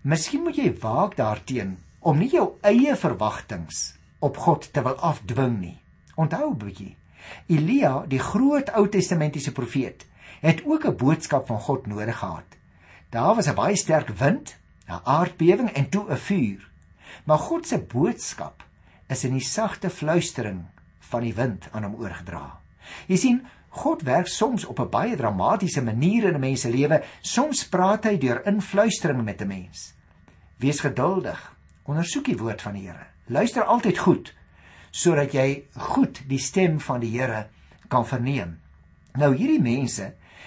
Miskien 0.00 0.42
moet 0.42 0.56
jy 0.56 0.78
waak 0.80 1.16
daarteenoor 1.16 1.92
om 2.04 2.18
nie 2.20 2.28
jou 2.28 2.58
eie 2.60 2.96
verwagtinge 3.00 3.72
op 4.24 4.36
God 4.36 4.68
te 4.72 4.82
wil 4.84 4.96
afdwing 5.00 5.56
nie. 5.60 5.78
Onthou 6.16 6.50
'n 6.50 6.58
bietjie. 6.58 6.96
Elia, 7.48 8.04
die 8.06 8.18
groot 8.18 8.70
Ou 8.76 8.88
Testamentiese 8.88 9.52
profeet, 9.52 10.06
het 10.40 10.64
ook 10.64 10.84
'n 10.84 10.96
boodskap 10.96 11.46
van 11.46 11.60
God 11.60 11.86
nodig 11.86 12.18
gehad. 12.18 12.56
Daar 13.10 13.34
was 13.34 13.48
'n 13.48 13.54
baie 13.54 13.76
sterk 13.76 14.08
wind, 14.08 14.56
'n 14.88 15.00
aardbewing 15.04 15.70
en 15.70 15.88
toe 15.88 16.10
'n 16.10 16.16
vuur. 16.16 16.70
Maar 17.24 17.38
God 17.38 17.66
se 17.66 17.78
boodskap 17.78 18.64
is 19.08 19.24
in 19.24 19.32
die 19.32 19.44
sagte 19.44 19.90
fluistering 19.90 20.64
van 20.98 21.22
die 21.22 21.34
wind 21.34 21.68
aan 21.72 21.82
hom 21.82 21.94
oorgedra. 21.94 22.60
Jy 23.06 23.16
sien, 23.16 23.46
God 23.68 24.02
werk 24.02 24.26
soms 24.26 24.64
op 24.64 24.78
'n 24.78 24.88
baie 24.88 25.16
dramatiese 25.16 25.82
manier 25.82 26.24
in 26.24 26.34
'n 26.34 26.40
mens 26.40 26.60
se 26.60 26.70
lewe. 26.70 27.02
Soms 27.20 27.68
praat 27.68 28.04
hy 28.04 28.18
deur 28.18 28.46
influistering 28.46 29.24
met 29.24 29.40
'n 29.40 29.46
mens. 29.46 29.94
Wees 30.56 30.80
geduldig 30.80 31.54
Ondersoek 31.84 32.30
die 32.30 32.38
woord 32.40 32.62
van 32.64 32.78
die 32.78 32.86
Here. 32.86 33.10
Luister 33.28 33.66
altyd 33.68 33.98
goed 34.00 34.32
sodat 34.94 35.34
jy 35.34 35.66
goed 35.90 36.20
die 36.30 36.38
stem 36.40 36.78
van 36.80 37.02
die 37.02 37.10
Here 37.12 37.48
kan 37.92 38.06
verneem. 38.08 38.54
Nou 39.20 39.34
hierdie 39.34 39.60
mense 39.60 40.06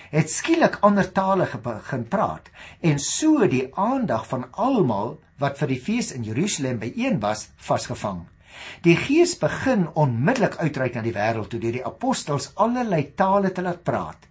het 0.10 0.32
skielik 0.34 0.79
ander 0.88 1.12
tale 1.13 1.46
begin 1.63 2.08
praat 2.10 2.50
en 2.82 2.98
so 3.03 3.46
die 3.51 3.67
aandag 3.75 4.25
van 4.32 4.48
almal 4.53 5.17
wat 5.38 5.62
vir 5.62 5.75
die 5.75 5.82
fees 5.89 6.10
in 6.15 6.25
Jerusalem 6.25 6.79
byeen 6.82 7.20
was 7.22 7.51
vasgevang. 7.70 8.24
Die 8.82 8.98
Gees 8.98 9.36
begin 9.38 9.86
onmiddellik 9.94 10.58
uitreik 10.58 10.96
na 10.98 11.06
die 11.06 11.13
wêreld 11.13 11.51
toe 11.53 11.62
deur 11.62 11.77
die 11.77 11.86
apostels 11.86 12.50
allerlei 12.56 13.12
tale 13.13 13.53
te 13.53 13.62
laat 13.62 13.84
praat. 13.86 14.25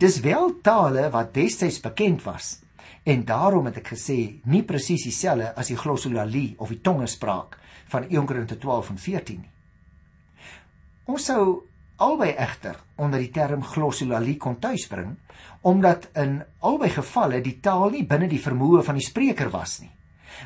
Dis 0.00 0.24
wel 0.26 0.56
tale 0.66 1.06
wat 1.14 1.36
destyds 1.36 1.78
bekend 1.84 2.26
was 2.26 2.56
en 3.04 3.24
daarom 3.24 3.66
het 3.70 3.78
ek 3.82 3.92
gesê 3.94 4.18
nie 4.44 4.62
presies 4.62 5.04
dieselfde 5.04 5.54
as 5.56 5.70
die 5.70 5.78
glossolalie 5.78 6.54
of 6.58 6.68
die 6.68 6.80
tongespraak 6.80 7.58
van 7.88 8.08
1 8.08 8.26
Korinte 8.26 8.58
12 8.58 8.90
en 8.90 8.98
14 8.98 9.38
nie. 9.38 9.50
Ons 11.08 11.24
sou 11.30 11.44
albei 11.96 12.34
egter 12.36 12.76
onder 12.96 13.18
die 13.22 13.32
term 13.32 13.62
glossolalie 13.64 14.36
kon 14.36 14.58
tuisbring 14.60 15.16
omdat 15.66 16.08
in 16.14 16.42
albei 16.60 16.90
gevalle 16.94 17.40
die 17.42 17.58
taal 17.64 17.90
nie 17.90 18.04
binne 18.06 18.28
die 18.30 18.42
vermoë 18.42 18.82
van 18.86 18.98
die 18.98 19.06
spreker 19.06 19.50
was 19.50 19.78
nie. 19.82 19.90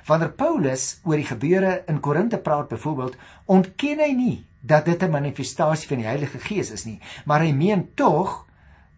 Wanneer 0.07 0.33
Paulus 0.39 1.01
oor 1.05 1.21
die 1.21 1.29
gebeure 1.29 1.83
in 1.91 2.01
Korinte 2.01 2.39
praat 2.41 2.71
byvoorbeeld, 2.71 3.19
ontken 3.47 4.01
hy 4.01 4.13
nie 4.17 4.39
dat 4.61 4.87
dit 4.87 5.03
'n 5.03 5.11
manifestasie 5.11 5.89
van 5.89 5.99
die 5.99 6.07
Heilige 6.07 6.39
Gees 6.39 6.71
is 6.71 6.85
nie, 6.85 7.01
maar 7.27 7.41
hy 7.41 7.53
meen 7.53 7.95
tog 7.95 8.47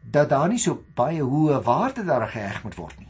dat 0.01 0.29
daar 0.29 0.49
nie 0.49 0.59
so 0.59 0.85
baie 0.95 1.23
hoë 1.23 1.63
waarde 1.63 2.05
daaraan 2.05 2.29
geheg 2.29 2.63
moet 2.65 2.75
word 2.75 2.99
nie. 2.99 3.04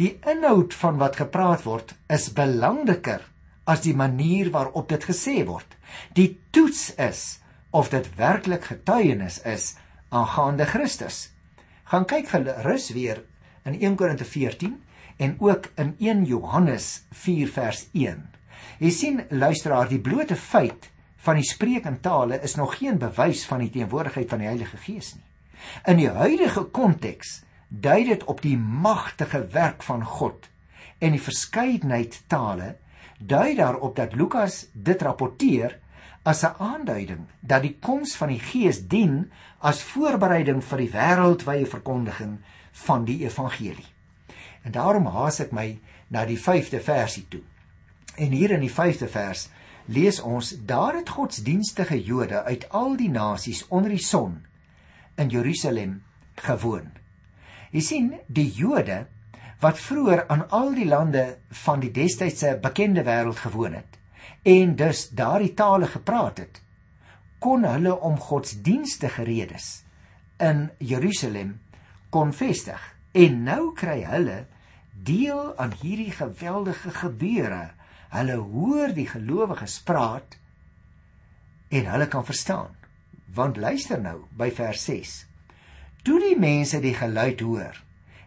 Die 0.00 0.16
inhoud 0.26 0.74
van 0.74 0.98
wat 0.98 1.20
gepraat 1.20 1.62
word 1.62 1.94
is 2.10 2.32
belangriker 2.34 3.22
as 3.70 3.84
die 3.84 3.94
manier 3.94 4.50
waarop 4.54 4.88
dit 4.90 5.04
gesê 5.06 5.44
word. 5.46 5.76
Die 6.18 6.40
toets 6.50 6.88
is 6.98 7.38
of 7.70 7.92
dit 7.92 8.08
werklik 8.18 8.66
getuienis 8.70 9.40
is 9.46 9.74
aangaande 10.10 10.66
Christus. 10.66 11.28
Gaan 11.90 12.08
kyk 12.10 12.28
gerus 12.32 12.90
weer 12.96 13.22
in 13.64 13.78
1 13.78 13.96
Korinte 13.96 14.26
14 14.26 14.74
en 15.16 15.36
ook 15.38 15.70
in 15.78 15.94
1 15.98 16.24
Johannes 16.24 17.04
4 17.12 17.48
vers 17.54 17.86
1. 17.92 18.26
Jy 18.82 18.90
sien 18.90 19.22
luisteraar, 19.30 19.88
die 19.88 20.00
blote 20.02 20.36
feit 20.36 20.90
van 21.24 21.38
die 21.38 21.46
spreek 21.46 21.86
in 21.86 22.00
tale 22.02 22.40
is 22.42 22.58
nog 22.58 22.78
geen 22.80 22.98
bewys 22.98 23.44
van 23.46 23.62
die 23.62 23.70
teenwoordigheid 23.70 24.28
van 24.28 24.42
die 24.42 24.50
Heilige 24.50 24.76
Gees 24.76 25.14
nie. 25.14 25.22
In 25.86 26.02
die 26.02 26.10
huidige 26.10 26.66
konteks 26.74 27.43
dui 27.80 28.04
dit 28.04 28.24
op 28.30 28.42
die 28.42 28.56
magtige 28.56 29.46
werk 29.52 29.82
van 29.82 30.04
God 30.04 30.48
en 30.98 31.14
die 31.16 31.22
verskeidenheid 31.22 32.20
tale 32.30 32.74
dui 33.18 33.54
daarop 33.58 33.96
dat 33.96 34.14
Lukas 34.14 34.66
dit 34.72 35.02
rapporteer 35.02 35.78
as 36.22 36.42
'n 36.44 36.54
aanduiding 36.58 37.26
dat 37.40 37.62
die 37.62 37.76
koms 37.80 38.16
van 38.16 38.28
die 38.28 38.40
Gees 38.40 38.86
dien 38.88 39.30
as 39.58 39.82
voorbereiding 39.82 40.64
vir 40.64 40.78
die 40.78 40.90
wêreldwye 40.90 41.66
verkondiging 41.66 42.38
van 42.72 43.04
die 43.04 43.24
evangelie. 43.24 43.86
En 44.62 44.72
daarom 44.72 45.06
haas 45.06 45.40
ek 45.40 45.52
my 45.52 45.78
na 46.08 46.24
die 46.24 46.38
5de 46.38 46.80
versie 46.80 47.26
toe. 47.28 47.42
En 48.16 48.30
hier 48.30 48.50
in 48.50 48.60
die 48.60 48.72
5de 48.72 49.08
vers 49.08 49.48
lees 49.86 50.20
ons: 50.20 50.54
Daar 50.64 50.94
het 50.94 51.08
godsdienstige 51.08 52.02
Jode 52.02 52.42
uit 52.42 52.68
al 52.68 52.96
die 52.96 53.10
nasies 53.10 53.68
onder 53.68 53.90
die 53.90 54.04
son 54.04 54.44
in 55.14 55.28
Jerusalem 55.28 56.02
gewoon. 56.34 57.03
Jy 57.74 57.82
sien, 57.82 58.12
die 58.30 58.48
Jode 58.54 59.04
wat 59.62 59.80
vroeër 59.80 60.26
aan 60.30 60.44
al 60.54 60.74
die 60.76 60.86
lande 60.86 61.24
van 61.64 61.80
die 61.82 61.90
destydse 61.94 62.54
bekende 62.62 63.02
wêreld 63.06 63.40
gewoon 63.42 63.74
het 63.80 63.98
en 64.44 64.76
dus 64.76 65.08
daardie 65.16 65.54
tale 65.56 65.88
gepraat 65.88 66.38
het, 66.38 66.60
kon 67.40 67.64
hulle 67.64 67.94
om 68.00 68.18
godsdienstige 68.20 69.24
redes 69.24 69.84
in 70.40 70.70
Jerusalem 70.78 71.60
kon 72.10 72.32
vestig. 72.32 72.80
En 73.12 73.42
nou 73.46 73.72
kry 73.74 74.02
hulle 74.06 74.44
deel 74.92 75.52
aan 75.58 75.74
hierdie 75.80 76.12
geweldige 76.14 76.90
gebeure. 76.90 77.70
Hulle 78.14 78.38
hoor 78.38 78.94
die 78.94 79.06
gelowiges 79.10 79.80
praat 79.82 80.38
en 81.74 81.90
hulle 81.90 82.08
kan 82.10 82.26
verstaan. 82.26 82.74
Want 83.34 83.58
luister 83.58 84.00
nou 84.00 84.24
by 84.30 84.50
vers 84.54 84.84
6. 84.86 85.14
Toe 86.04 86.18
die 86.20 86.36
mense 86.36 86.82
die 86.84 86.92
geluid 86.92 87.40
hoor, 87.40 87.78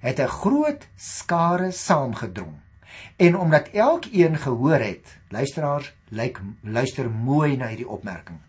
het 0.01 0.19
'n 0.19 0.33
groot 0.41 0.87
skare 0.95 1.71
saamgedrom. 1.71 2.55
En 3.15 3.37
omdat 3.37 3.69
elkeen 3.69 4.37
gehoor 4.37 4.79
het, 4.79 5.17
luisteraars, 5.29 5.93
lyk 6.09 6.41
luister 6.61 7.09
mooi 7.09 7.57
na 7.57 7.67
hierdie 7.67 7.87
opmerking. 7.87 8.39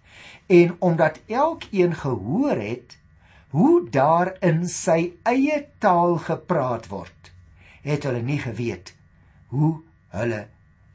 En 0.47 0.77
omdat 0.79 1.21
elkeen 1.27 1.95
gehoor 1.95 2.57
het 2.57 2.99
hoe 3.51 3.91
daar 3.91 4.37
in 4.41 4.69
sy 4.69 5.13
eie 5.23 5.67
taal 5.79 6.17
gepraat 6.17 6.89
word, 6.89 7.33
het 7.83 8.03
hulle 8.03 8.23
nie 8.23 8.39
geweet 8.39 8.95
hoe 9.47 9.81
hulle 10.09 10.47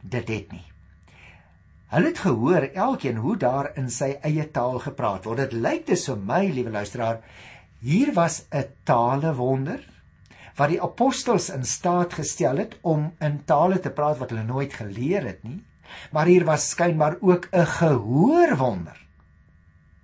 dit 0.02 0.28
het 0.28 0.52
nie. 0.52 0.66
Hulle 1.94 2.10
het 2.10 2.18
gehoor 2.18 2.70
elkeen 2.74 3.16
hoe 3.16 3.38
daar 3.38 3.72
in 3.78 3.90
sy 3.90 4.16
eie 4.22 4.52
taal 4.52 4.80
gepraat 4.80 5.26
word. 5.26 5.38
Dit 5.38 5.52
lyk 5.54 5.86
dus 5.88 6.08
vir 6.10 6.18
my, 6.18 6.46
liewe 6.50 6.72
luisteraar, 6.74 7.20
hier 7.84 8.14
was 8.16 8.46
'n 8.50 8.66
talewonder 8.84 9.84
wat 10.56 10.70
die 10.70 10.82
apostels 10.82 11.50
in 11.50 11.66
staat 11.66 12.14
gestel 12.14 12.58
het 12.58 12.78
om 12.82 13.12
in 13.20 13.44
tale 13.46 13.80
te 13.80 13.90
praat 13.90 14.18
wat 14.18 14.30
hulle 14.30 14.44
nooit 14.44 14.74
geleer 14.74 15.26
het 15.26 15.44
nie. 15.44 15.64
Maar 16.12 16.26
hier 16.26 16.46
was 16.46 16.70
skynbaar 16.70 17.18
ook 17.20 17.48
'n 17.52 17.66
gehoorwonder. 17.66 19.06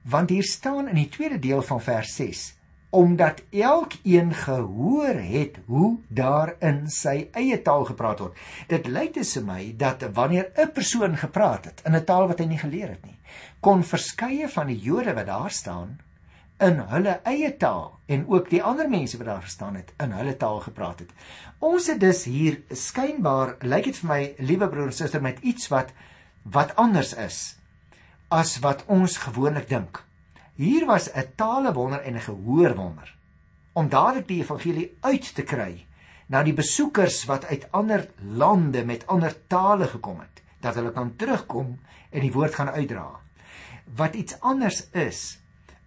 Want 0.02 0.30
hier 0.30 0.44
staan 0.44 0.88
in 0.88 0.96
die 0.96 1.10
tweede 1.10 1.40
deel 1.40 1.62
van 1.62 1.82
vers 1.82 2.54
omdat 2.90 3.42
elkeen 3.50 4.34
gehoor 4.34 5.14
het 5.14 5.60
hoe 5.66 5.98
daar 6.08 6.56
in 6.60 6.90
sy 6.90 7.28
eie 7.32 7.62
taal 7.62 7.86
gepraat 7.86 8.20
word. 8.20 8.38
Dit 8.68 8.88
lyk 8.88 9.14
dus 9.14 9.34
vir 9.34 9.46
my 9.46 9.74
dat 9.78 10.04
wanneer 10.14 10.52
'n 10.58 10.72
persoon 10.74 11.18
gepraat 11.18 11.66
het 11.66 11.82
in 11.86 11.96
'n 11.96 12.04
taal 12.04 12.28
wat 12.28 12.40
hy 12.40 12.46
nie 12.46 12.58
geleer 12.58 12.90
het 12.90 13.06
nie, 13.06 13.20
kon 13.60 13.84
verskeie 13.84 14.50
van 14.50 14.68
die 14.68 14.80
Jode 14.80 15.14
wat 15.14 15.26
daar 15.26 15.52
staan 15.52 16.00
in 16.60 16.80
hulle 16.92 17.20
eie 17.24 17.52
taal 17.58 18.00
en 18.12 18.26
ook 18.28 18.50
die 18.52 18.62
ander 18.64 18.90
mense 18.92 19.18
wat 19.18 19.30
daar 19.30 19.46
gestaan 19.46 19.76
het 19.80 19.94
in 20.04 20.12
hulle 20.12 20.36
taal 20.38 20.60
gepraat 20.60 21.00
het. 21.00 21.12
Ons 21.60 21.88
het 21.88 22.00
dus 22.00 22.26
hier 22.28 22.60
skynbaar 22.72 23.56
lyk 23.62 23.90
dit 23.92 24.02
vir 24.02 24.10
my, 24.10 24.22
liewe 24.40 24.68
broer 24.70 24.90
en 24.90 24.96
suster, 24.96 25.24
met 25.24 25.40
iets 25.40 25.70
wat 25.72 25.94
wat 26.44 26.76
anders 26.80 27.14
is 27.20 27.40
as 28.30 28.58
wat 28.64 28.84
ons 28.88 29.18
gewoonlik 29.18 29.70
dink. 29.70 30.04
Hier 30.56 30.86
was 30.86 31.10
'n 31.14 31.32
talewonder 31.36 32.02
en 32.02 32.16
'n 32.16 32.28
gehoorwonder 32.28 33.16
om 33.74 33.90
dadelik 33.90 34.28
die 34.28 34.42
evangelie 34.42 34.98
uit 35.02 35.36
te 35.36 35.44
kry 35.44 35.86
na 36.28 36.44
die 36.44 36.54
besoekers 36.54 37.26
wat 37.26 37.46
uit 37.46 37.72
ander 37.72 38.10
lande 38.22 38.86
met 38.86 39.08
ander 39.08 39.34
tale 39.48 39.88
gekom 39.88 40.20
het 40.20 40.44
dat 40.60 40.76
hulle 40.76 40.92
kan 40.92 41.16
terugkom 41.16 41.80
en 42.10 42.22
die 42.22 42.32
woord 42.32 42.56
gaan 42.56 42.70
uitdra. 42.70 43.20
Wat 43.96 44.14
iets 44.14 44.40
anders 44.40 44.90
is 44.92 45.39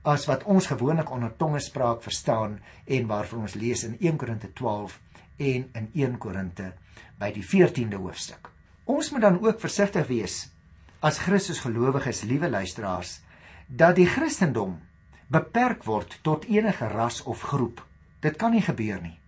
as 0.02 0.26
wat 0.26 0.44
ons 0.50 0.66
gewoonlik 0.66 1.10
onder 1.10 1.32
tongespraak 1.36 2.02
verstaan 2.02 2.58
en 2.84 3.06
waarvan 3.06 3.46
ons 3.46 3.54
lees 3.54 3.84
in 3.86 3.96
1 4.00 4.16
Korinte 4.18 4.52
12 4.52 4.98
en 5.36 5.68
in 5.72 5.90
1 5.92 6.18
Korinte 6.18 6.72
by 7.18 7.30
die 7.34 7.44
14de 7.46 8.00
hoofstuk. 8.02 8.50
Ons 8.84 9.10
moet 9.10 9.22
dan 9.22 9.38
ook 9.42 9.60
versigtig 9.60 10.06
wees 10.10 10.48
as 11.02 11.18
Christus 11.18 11.60
gelowiges, 11.62 12.22
liewe 12.22 12.50
luisteraars, 12.50 13.20
dat 13.66 13.96
die 13.98 14.06
Christendom 14.06 14.78
beperk 15.32 15.84
word 15.86 16.18
tot 16.22 16.46
enige 16.50 16.86
ras 16.92 17.22
of 17.22 17.42
groep. 17.50 17.82
Dit 18.22 18.38
kan 18.38 18.54
nie 18.54 18.62
gebeur 18.62 19.00
nie. 19.02 19.18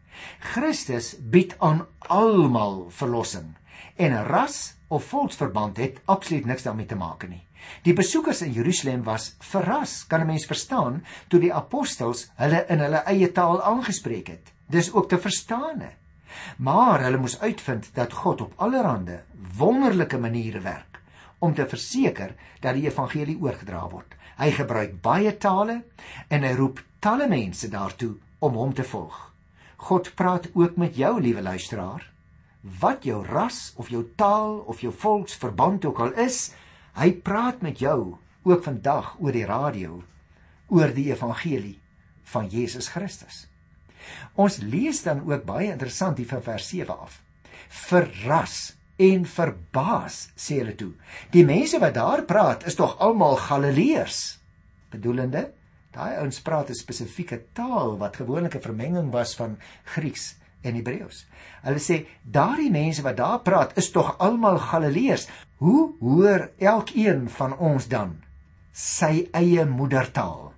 Christus 0.55 1.15
bied 1.19 1.57
aan 1.59 1.83
almal 1.99 2.91
verlossing 2.95 3.55
en 3.99 4.15
ras 4.27 4.75
of 4.95 5.11
volksverband 5.11 5.81
het 5.83 6.01
absoluut 6.05 6.47
niks 6.47 6.63
daarmee 6.63 6.87
te 6.87 6.99
maak 6.99 7.27
nie. 7.29 7.43
Die 7.83 7.95
besoekers 7.97 8.43
in 8.45 8.53
Jerusalem 8.53 9.03
was 9.07 9.35
verras, 9.41 10.05
kan 10.07 10.21
'n 10.21 10.27
mens 10.27 10.47
verstaan, 10.47 11.05
toe 11.29 11.41
die 11.41 11.55
apostels 11.55 12.31
hulle 12.37 12.65
in 12.69 12.79
hulle 12.79 13.03
eie 13.11 13.33
taal 13.33 13.63
aangespreek 13.63 14.29
het. 14.29 14.53
Dis 14.67 14.93
ook 14.93 15.09
te 15.09 15.19
verstaan. 15.19 15.83
Maar 16.57 17.01
hulle 17.01 17.17
moes 17.19 17.41
uitvind 17.41 17.91
dat 17.95 18.13
God 18.13 18.41
op 18.41 18.53
allerlei 18.57 19.21
wonderlike 19.57 20.19
maniere 20.19 20.61
werk 20.61 21.01
om 21.39 21.55
te 21.55 21.67
verseker 21.69 22.35
dat 22.61 22.75
die 22.75 22.87
evangelie 22.87 23.39
oorgedra 23.41 23.89
word. 23.89 24.15
Hy 24.37 24.51
gebruik 24.51 25.01
baie 25.03 25.37
tale 25.37 25.83
en 26.29 26.43
hy 26.43 26.55
roep 26.55 26.81
talle 26.99 27.29
mense 27.29 27.69
daartoe 27.69 28.15
om 28.39 28.55
hom 28.55 28.75
te 28.75 28.85
volg. 28.85 29.33
God 29.77 30.15
praat 30.15 30.49
ook 30.55 30.77
met 30.77 30.97
jou, 30.97 31.21
liewe 31.21 31.43
luisteraar. 31.43 32.14
Wat 32.65 33.05
jou 33.05 33.21
ras 33.27 33.73
of 33.77 33.91
jou 33.93 34.01
taal 34.17 34.63
of 34.65 34.81
jou 34.81 34.93
volksverband 34.93 35.85
ook 35.85 35.99
al 36.01 36.15
is, 36.25 36.55
hy 36.97 37.11
praat 37.13 37.61
met 37.61 37.79
jou 37.79 38.17
ook 38.45 38.63
vandag 38.65 39.17
oor 39.21 39.37
die 39.37 39.45
radio 39.45 39.99
oor 40.73 40.93
die 40.97 41.11
evangelie 41.11 41.77
van 42.33 42.49
Jesus 42.49 42.89
Christus. 42.89 43.45
Ons 44.41 44.63
lees 44.65 45.03
dan 45.05 45.21
ook 45.29 45.45
baie 45.45 45.69
interessant 45.73 46.17
hier 46.19 46.29
van 46.29 46.43
vers 46.45 46.69
7 46.73 46.97
af. 46.97 47.21
Verras 47.69 48.75
en 48.97 49.27
verbaas 49.29 50.31
sê 50.37 50.61
hulle 50.63 50.77
toe. 50.79 50.93
Die 51.37 51.45
mense 51.45 51.81
wat 51.83 51.97
daar 51.99 52.25
praat 52.29 52.65
is 52.69 52.79
tog 52.79 52.97
almal 53.03 53.37
Galileërs. 53.45 54.39
Bedoelende, 54.95 55.51
daai 55.93 56.17
ouens 56.23 56.41
praat 56.41 56.71
'n 56.71 56.81
spesifieke 56.81 57.43
taal 57.53 57.99
wat 57.99 58.17
gewoonlik 58.17 58.57
'n 58.57 58.67
vermenging 58.69 59.13
was 59.13 59.35
van 59.37 59.59
Grieks 59.85 60.37
en 60.65 60.77
Hebreëus. 60.79 61.25
Hulle 61.65 61.83
sê 61.83 62.01
daardie 62.23 62.71
mense 62.73 63.03
wat 63.05 63.19
daar 63.21 63.41
praat 63.47 63.77
is 63.81 63.91
tog 63.95 64.15
almal 64.19 64.59
Galileërs. 64.59 65.29
Hoe 65.63 65.95
hoor 66.01 66.51
elkeen 66.59 67.29
van 67.29 67.57
ons 67.59 67.89
dan 67.89 68.17
sy 68.73 69.29
eie 69.33 69.65
moedertaal? 69.65 70.53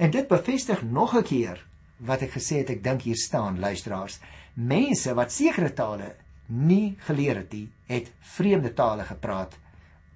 En 0.00 0.10
dit 0.10 0.28
bevestig 0.28 0.82
nog 0.82 1.14
'n 1.14 1.22
keer 1.22 1.66
wat 1.96 2.22
ek 2.22 2.32
gesê 2.32 2.62
het, 2.62 2.70
ek 2.70 2.84
dink 2.84 3.02
hier 3.02 3.16
staan 3.16 3.60
luisteraars, 3.60 4.20
mense 4.54 5.14
wat 5.14 5.32
sekere 5.32 5.72
tale 5.72 6.14
nie 6.46 6.96
geleer 7.06 7.36
het 7.36 7.52
nie, 7.52 7.68
het 7.86 8.10
vreemde 8.20 8.72
tale 8.74 9.04
gepraat, 9.04 9.58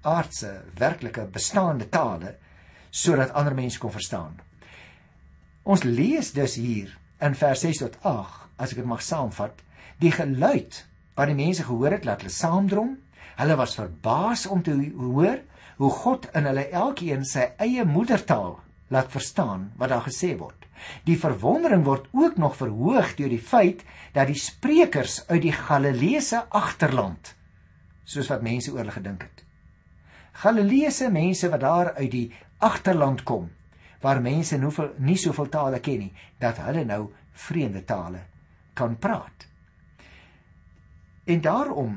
aardse, 0.01 0.63
werklike 0.77 1.25
bestaande 1.31 1.89
tale 1.89 2.35
sodat 2.89 3.31
ander 3.31 3.55
mense 3.55 3.79
kon 3.79 3.91
verstaan. 3.91 4.39
Ons 5.63 5.83
lees 5.83 6.31
dus 6.31 6.55
hier 6.55 6.97
in 7.23 7.35
vers 7.35 7.63
6 7.63 7.81
tot 7.85 7.97
8, 8.03 8.41
as 8.59 8.73
ek 8.73 8.81
dit 8.81 8.87
mag 8.87 9.03
saamvat, 9.03 9.61
die 10.01 10.11
geluid 10.11 10.81
wat 11.15 11.31
die 11.31 11.37
mense 11.37 11.63
gehoor 11.63 11.95
het 11.95 12.05
laat 12.07 12.23
hulle 12.23 12.33
saamdrom. 12.33 12.95
Hulle 13.35 13.55
was 13.59 13.75
verbaas 13.79 14.45
om 14.51 14.63
te 14.63 14.75
hoor 14.95 15.39
hoe 15.79 15.91
God 15.91 16.27
in 16.35 16.47
hulle 16.47 16.67
elkeen 16.71 17.25
sy 17.27 17.49
eie 17.59 17.83
moedertaal 17.87 18.57
laat 18.93 19.11
verstaan 19.11 19.71
wat 19.79 19.91
daar 19.91 20.05
gesê 20.05 20.35
word. 20.39 20.67
Die 21.07 21.17
verwondering 21.19 21.85
word 21.87 22.07
ook 22.13 22.37
nog 22.39 22.57
verhoog 22.59 23.15
deur 23.17 23.31
die 23.31 23.41
feit 23.41 23.83
dat 24.15 24.29
die 24.29 24.39
sprekers 24.39 25.21
uit 25.27 25.41
die 25.47 25.55
Galileese 25.55 26.45
agterland 26.49 27.33
soos 28.05 28.29
wat 28.29 28.43
mense 28.45 28.71
oor 28.71 28.83
hulle 28.83 28.95
gedink 28.95 29.25
het. 29.25 29.43
Galileese 30.43 31.09
mense 31.11 31.49
wat 31.49 31.63
daar 31.63 31.93
uit 31.95 32.11
die 32.11 32.27
agterland 32.63 33.23
kom 33.23 33.49
waar 34.05 34.21
mense 34.21 34.57
nie, 34.61 34.71
nie 35.01 35.17
soveel 35.17 35.49
tale 35.49 35.81
ken 35.81 36.05
nie, 36.05 36.13
dat 36.41 36.61
hulle 36.61 36.85
nou 36.85 37.07
vreemde 37.45 37.81
tale 37.89 38.21
kan 38.77 38.97
praat. 39.01 39.47
En 41.25 41.41
daarom 41.41 41.95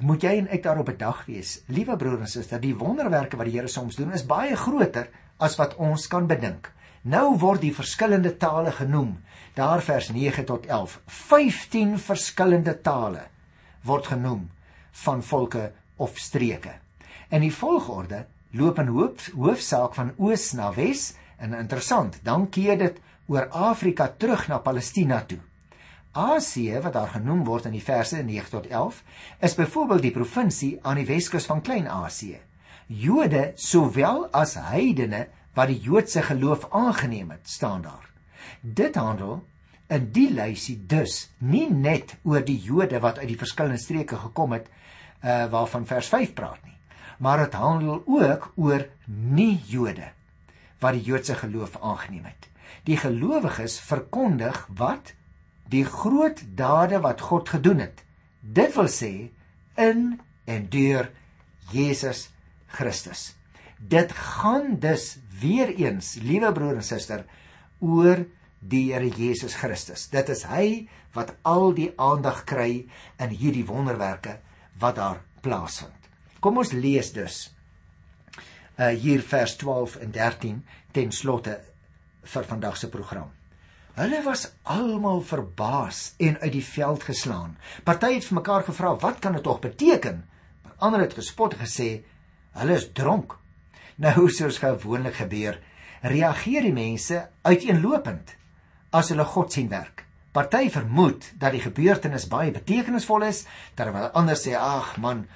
moet 0.00 0.24
jy 0.24 0.34
en 0.38 0.48
ek 0.54 0.62
daarop 0.64 0.88
bedag 0.92 1.24
wees, 1.26 1.58
liewe 1.74 1.96
broers 2.00 2.22
en 2.22 2.30
susters, 2.30 2.52
dat 2.54 2.64
die 2.64 2.76
wonderwerke 2.78 3.36
wat 3.36 3.48
die 3.50 3.56
Here 3.58 3.68
soms 3.68 3.98
doen 3.98 4.14
is 4.16 4.24
baie 4.26 4.56
groter 4.56 5.10
as 5.42 5.58
wat 5.58 5.76
ons 5.76 6.06
kan 6.10 6.28
bedink. 6.30 6.70
Nou 7.08 7.36
word 7.40 7.62
die 7.62 7.74
verskillende 7.74 8.34
tale 8.40 8.72
genoem. 8.74 9.18
Daar 9.54 9.82
vers 9.82 10.10
9 10.14 10.44
tot 10.46 10.66
11. 10.66 10.98
15 11.06 11.98
verskillende 12.02 12.74
tale 12.82 13.26
word 13.86 14.10
genoem 14.14 14.48
van 15.04 15.22
volke 15.22 15.70
of 15.96 16.18
streke. 16.18 16.74
In 17.30 17.44
die 17.44 17.54
volgorde 17.54 18.24
loop 18.50 18.78
in 18.78 18.88
hoof, 18.92 19.28
hoofsaak 19.36 19.94
van 19.98 20.14
oos 20.16 20.52
na 20.56 20.70
wes 20.72 21.12
en 21.36 21.54
interessant, 21.54 22.18
dan 22.24 22.48
keer 22.48 22.78
dit 22.80 22.96
oor 23.28 23.48
Afrika 23.52 24.08
terug 24.08 24.46
na 24.48 24.58
Palestina 24.64 25.20
toe. 25.28 25.40
Asië 26.18 26.80
wat 26.82 26.96
daar 26.96 27.12
genoem 27.12 27.44
word 27.44 27.68
in 27.68 27.76
die 27.76 27.84
verse 27.84 28.16
9 28.16 28.50
tot 28.50 28.66
11 28.66 29.02
is 29.44 29.54
byvoorbeeld 29.54 30.02
die 30.02 30.14
provinsie 30.14 30.70
aan 30.82 30.96
die 30.98 31.06
Weskus 31.06 31.46
van 31.46 31.60
Klein-Asië. 31.62 32.40
Jode 32.88 33.52
sowel 33.54 34.24
as 34.32 34.56
heidene 34.70 35.26
wat 35.54 35.68
die 35.68 35.80
Joodse 35.84 36.22
geloof 36.24 36.64
aangeneem 36.72 37.30
het, 37.36 37.44
staan 37.44 37.84
daar. 37.84 38.08
Dit 38.62 38.96
handel 38.96 39.42
in 39.92 40.08
die 40.12 40.30
lysie 40.32 40.78
dus 40.88 41.28
nie 41.38 41.68
net 41.70 42.16
oor 42.24 42.40
die 42.44 42.58
Jode 42.64 43.00
wat 43.04 43.20
uit 43.20 43.28
die 43.28 43.40
verskillende 43.40 43.80
streke 43.80 44.16
gekom 44.16 44.56
het 44.56 44.72
uh 45.20 45.44
waarvan 45.50 45.86
vers 45.86 46.08
5 46.08 46.34
praat 46.34 46.64
nie 46.64 46.77
maar 47.18 47.44
dit 47.44 47.54
handel 47.58 48.02
ook 48.06 48.52
oor 48.56 48.86
nie-Jode 49.06 50.12
wat 50.78 50.94
die 50.94 51.02
Joodse 51.02 51.34
geloof 51.34 51.76
aangeneem 51.82 52.24
het. 52.24 52.48
Die 52.86 52.96
gelowiges 52.96 53.78
verkondig 53.82 54.68
wat 54.78 55.12
die 55.68 55.84
groot 55.84 56.40
dade 56.56 57.00
wat 57.04 57.20
God 57.20 57.48
gedoen 57.48 57.82
het. 57.82 58.04
Dit 58.40 58.74
wil 58.78 58.88
sê 58.88 59.12
in 59.74 60.20
en 60.46 60.68
deur 60.70 61.10
Jesus 61.72 62.28
Christus. 62.66 63.34
Dit 63.78 64.12
gaan 64.12 64.78
dus 64.78 65.18
weer 65.40 65.74
eens, 65.74 66.14
liewe 66.22 66.52
broer 66.52 66.80
en 66.80 66.86
suster, 66.86 67.24
oor 67.78 68.24
die 68.58 68.88
Here 68.92 69.08
Jesus 69.08 69.54
Christus. 69.54 70.08
Dit 70.10 70.30
is 70.34 70.42
hy 70.50 70.88
wat 71.14 71.34
al 71.46 71.72
die 71.76 71.92
aandag 71.96 72.42
kry 72.48 72.88
in 73.22 73.30
hierdie 73.30 73.66
wonderwerke 73.66 74.38
wat 74.82 74.98
daar 74.98 75.22
plaasvind. 75.42 75.97
Kom 76.40 76.58
ons 76.58 76.72
lees 76.72 77.12
dus 77.12 77.48
uh 78.78 78.92
hier 78.94 79.22
vers 79.26 79.56
12 79.58 79.96
en 80.04 80.12
13 80.14 80.58
ten 80.94 81.10
slotte 81.12 81.56
vir 82.22 82.44
vandag 82.46 82.76
se 82.78 82.88
program. 82.88 83.32
Hulle 83.98 84.20
was 84.22 84.44
almal 84.62 85.24
verbaas 85.26 86.12
en 86.22 86.38
uit 86.38 86.52
die 86.54 86.64
veld 86.64 87.02
geslaan. 87.02 87.56
Party 87.84 88.12
het 88.14 88.28
vir 88.28 88.38
mekaar 88.38 88.62
gevra, 88.62 88.94
"Wat 88.96 89.18
kan 89.18 89.32
dit 89.32 89.42
tog 89.42 89.58
beteken?" 89.60 90.24
Ander 90.78 91.00
het 91.00 91.14
gespot 91.14 91.52
en 91.52 91.66
gesê, 91.66 92.04
"Hulle 92.52 92.74
is 92.74 92.92
dronk." 92.92 93.38
Nou 93.96 94.30
soos 94.30 94.58
gewoonlik 94.58 95.14
gebeur, 95.14 95.58
reageer 96.02 96.62
die 96.62 96.72
mense 96.72 97.28
uiteenlopend 97.42 98.36
as 98.92 99.08
hulle 99.08 99.24
God 99.24 99.52
sien 99.52 99.68
werk. 99.68 100.04
Party 100.32 100.70
vermoed 100.70 101.32
dat 101.38 101.52
die 101.52 101.60
gebeurtenis 101.60 102.28
baie 102.28 102.50
betekenisvol 102.50 103.22
is, 103.22 103.44
terwyl 103.74 104.10
ander 104.14 104.36
sê, 104.36 104.54
"Ag 104.54 104.96
man, 104.96 105.26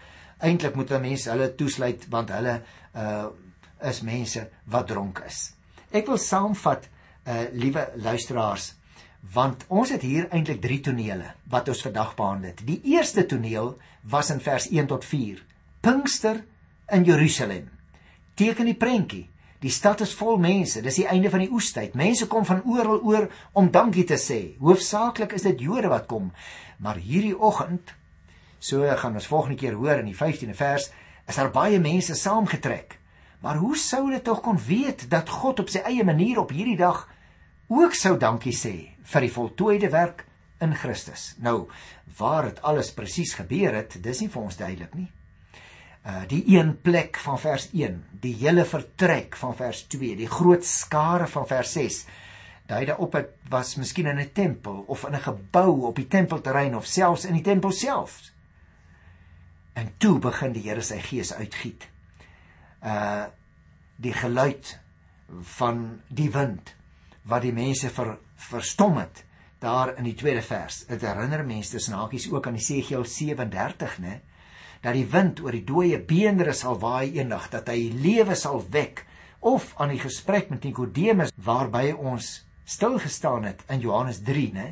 eintlik 0.43 0.77
moet 0.79 0.91
mense 1.01 1.31
hulle 1.31 1.55
toesluit 1.55 2.07
want 2.11 2.31
hulle 2.35 2.61
uh 2.95 3.31
is 3.83 3.99
mense 4.07 4.39
wat 4.71 4.87
dronk 4.87 5.25
is. 5.27 5.55
Ek 5.91 6.07
wil 6.07 6.19
saamvat 6.19 6.87
uh 7.27 7.45
liewe 7.53 7.89
luisteraars 7.97 8.73
want 9.35 9.65
ons 9.71 9.91
het 9.95 10.03
hier 10.03 10.27
eintlik 10.35 10.61
3 10.63 10.81
tonele 10.89 11.29
wat 11.51 11.69
ons 11.71 11.83
vandag 11.87 12.15
behandel 12.19 12.51
het. 12.51 12.63
Die 12.67 12.81
eerste 12.95 13.27
toneel 13.27 13.77
was 14.03 14.31
in 14.35 14.41
vers 14.43 14.69
1 14.71 14.87
tot 14.91 15.05
4. 15.05 15.43
Pinkster 15.81 16.43
in 16.91 17.05
Jerusalem. 17.05 17.71
Teken 18.35 18.67
die 18.67 18.79
prentjie. 18.79 19.29
Die 19.63 19.71
stad 19.71 20.01
is 20.03 20.15
vol 20.19 20.41
mense. 20.43 20.83
Dis 20.83 20.99
die 20.99 21.07
einde 21.07 21.31
van 21.31 21.45
die 21.45 21.51
oestyd. 21.55 21.95
Mense 21.95 22.27
kom 22.27 22.45
van 22.45 22.65
oral 22.67 22.99
oor 23.07 23.29
om 23.55 23.71
dankie 23.71 24.05
te 24.05 24.19
sê. 24.19 24.57
Hoofsaaklik 24.59 25.37
is 25.39 25.47
dit 25.47 25.63
Jode 25.63 25.91
wat 25.93 26.09
kom. 26.11 26.33
Maar 26.83 26.99
hierdie 26.99 27.37
oggend 27.39 27.95
So 28.63 28.87
gaan 28.97 29.17
ons 29.19 29.27
volgende 29.27 29.59
keer 29.59 29.75
hoor 29.75 29.99
in 29.99 30.11
die 30.13 30.19
15de 30.19 30.55
vers 30.55 30.91
is 31.27 31.39
daar 31.39 31.51
baie 31.51 31.81
mense 31.83 32.15
saamgetrek. 32.15 32.99
Maar 33.43 33.59
hoe 33.59 33.77
sou 33.79 34.05
hulle 34.07 34.23
tog 34.23 34.41
kon 34.45 34.59
weet 34.67 35.09
dat 35.11 35.31
God 35.43 35.65
op 35.65 35.71
sy 35.73 35.83
eie 35.89 36.05
manier 36.07 36.39
op 36.39 36.53
hierdie 36.55 36.79
dag 36.79 37.09
ook 37.73 37.97
sou 37.99 38.15
dankie 38.23 38.55
sê 38.55 38.75
vir 39.03 39.27
die 39.27 39.33
voltooide 39.35 39.91
werk 39.91 40.23
in 40.63 40.77
Christus? 40.79 41.33
Nou, 41.43 41.67
waar 42.19 42.53
dit 42.53 42.63
alles 42.63 42.93
presies 42.95 43.35
gebeur 43.35 43.75
het, 43.81 43.99
dis 44.05 44.23
nie 44.23 44.31
vir 44.31 44.43
ons 44.43 44.59
duidelik 44.61 44.95
nie. 44.95 45.09
Uh 46.07 46.23
die 46.31 46.43
een 46.55 46.77
plek 46.87 47.19
van 47.23 47.39
vers 47.39 47.69
1, 47.75 47.99
die 48.23 48.35
hele 48.45 48.67
vertrek 48.67 49.35
van 49.39 49.57
vers 49.59 49.87
2, 49.91 50.15
die 50.19 50.31
groot 50.31 50.67
skare 50.67 51.27
van 51.31 51.47
vers 51.51 51.75
6 51.79 52.05
dui 52.71 52.85
daarop 52.87 53.17
dit 53.19 53.33
was 53.51 53.75
miskien 53.77 54.07
in 54.07 54.21
'n 54.23 54.33
tempel 54.33 54.85
of 54.87 55.05
in 55.05 55.15
'n 55.15 55.27
gebou 55.27 55.87
op 55.91 55.97
die 55.97 56.07
tempelterrein 56.07 56.77
of 56.77 56.87
selfs 56.87 57.25
in 57.25 57.35
die 57.35 57.43
tempel 57.43 57.71
self. 57.71 58.21
En 59.73 59.93
toe 59.99 60.19
begin 60.19 60.53
die 60.53 60.65
Here 60.67 60.83
sy 60.85 61.01
gees 61.05 61.33
uitgiet. 61.33 61.89
Uh 62.83 63.31
die 64.03 64.15
geluid 64.17 64.79
van 65.59 65.83
die 66.09 66.31
wind 66.35 66.73
wat 67.31 67.45
die 67.45 67.53
mense 67.55 67.87
ver, 67.95 68.17
verstom 68.35 68.97
het 68.99 69.21
daar 69.63 69.93
in 69.95 70.09
die 70.09 70.17
tweede 70.19 70.43
vers. 70.43 70.81
Dit 70.89 71.05
herinner 71.07 71.45
mense 71.47 71.79
snakies 71.79 72.27
ook 72.33 72.49
aan 72.51 72.59
Esegiel 72.59 73.05
37, 73.07 73.99
né? 74.03 74.19
Dat 74.83 74.97
die 74.99 75.07
wind 75.07 75.39
oor 75.45 75.55
die 75.55 75.63
dooie 75.67 76.01
beendere 76.03 76.55
sal 76.57 76.81
waai 76.83 77.15
eendag, 77.15 77.47
dat 77.53 77.71
hy 77.71 77.93
lewe 77.95 78.35
sal 78.35 78.65
wek 78.75 79.05
of 79.39 79.71
aan 79.79 79.95
die 79.95 80.03
gesprek 80.03 80.51
met 80.51 80.67
Nikodemus 80.67 81.31
waarby 81.39 81.93
ons 81.95 82.41
stil 82.67 82.99
gestaan 83.03 83.47
het 83.47 83.63
in 83.71 83.83
Johannes 83.87 84.19
3, 84.27 84.49
né? 84.59 84.69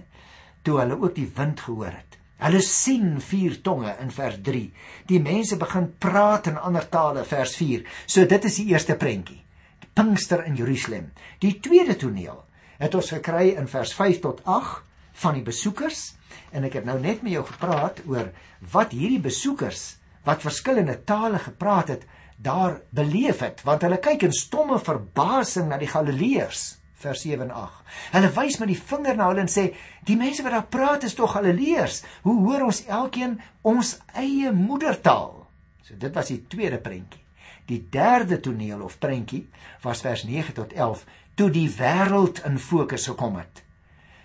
Toe 0.66 0.80
hulle 0.82 0.98
ook 0.98 1.14
die 1.14 1.30
wind 1.36 1.62
gehoor 1.62 1.94
het. 1.94 2.09
Hulle 2.40 2.60
sien 2.64 3.18
vier 3.20 3.58
tonge 3.64 3.92
in 4.00 4.12
vers 4.14 4.38
3. 4.44 4.62
Die 5.10 5.20
mense 5.20 5.58
begin 5.60 5.90
praat 6.00 6.48
in 6.48 6.60
ander 6.60 6.86
tale 6.88 7.24
vers 7.28 7.56
4. 7.60 7.84
So 8.06 8.24
dit 8.28 8.46
is 8.48 8.60
die 8.62 8.70
eerste 8.72 8.96
prentjie. 9.00 9.42
Die 9.82 9.90
Pinkster 9.94 10.44
in 10.48 10.56
Jerusalem. 10.56 11.10
Die 11.44 11.58
tweede 11.60 11.98
toneel 12.00 12.40
het 12.80 12.96
ons 12.96 13.12
gekry 13.12 13.52
in 13.60 13.68
vers 13.68 13.92
5 13.96 14.22
tot 14.24 14.40
8 14.48 14.86
van 15.20 15.36
die 15.36 15.44
besoekers 15.44 16.14
en 16.54 16.64
ek 16.64 16.78
het 16.80 16.86
nou 16.88 16.96
net 17.02 17.22
met 17.24 17.34
jou 17.34 17.44
gepraat 17.46 18.00
oor 18.08 18.30
wat 18.72 18.94
hierdie 18.96 19.20
besoekers 19.22 19.98
wat 20.24 20.44
verskillende 20.44 20.96
tale 21.04 21.40
gepraat 21.42 21.92
het 21.92 22.06
daar 22.40 22.80
beleef 22.96 23.42
het 23.44 23.60
want 23.66 23.84
hulle 23.84 24.00
kyk 24.00 24.24
in 24.28 24.36
stomme 24.36 24.78
verbasing 24.80 25.68
na 25.68 25.80
die 25.80 25.90
Galileërs 25.90 26.79
vers 27.00 27.22
7 27.24 27.48
en 27.48 27.54
8. 27.62 27.84
Hulle 28.14 28.30
wys 28.36 28.58
met 28.60 28.70
die 28.70 28.78
vinger 28.78 29.16
na 29.16 29.28
hulle 29.30 29.44
en 29.44 29.50
sê: 29.50 29.70
"Die 30.06 30.16
mense 30.16 30.42
wat 30.46 30.52
daar 30.52 30.68
praat 30.68 31.06
is 31.08 31.14
tog 31.14 31.32
Galileërs. 31.32 32.02
Hoe 32.22 32.36
hoor 32.44 32.66
ons 32.68 32.84
elkeen 32.86 33.40
ons 33.62 33.98
eie 34.14 34.52
moedertaal?" 34.52 35.46
So 35.82 35.94
dit 35.98 36.14
was 36.14 36.28
die 36.28 36.46
tweede 36.46 36.78
prentjie. 36.78 37.24
Die 37.66 37.86
derde 37.90 38.40
toneel 38.40 38.82
of 38.82 38.98
prentjie 38.98 39.48
was 39.82 40.00
vers 40.00 40.24
9 40.24 40.52
tot 40.54 40.72
11 40.72 41.04
toe 41.34 41.50
die 41.50 41.70
wêreld 41.70 42.44
in 42.44 42.58
fokus 42.58 43.06
gekom 43.06 43.36
het. 43.36 43.62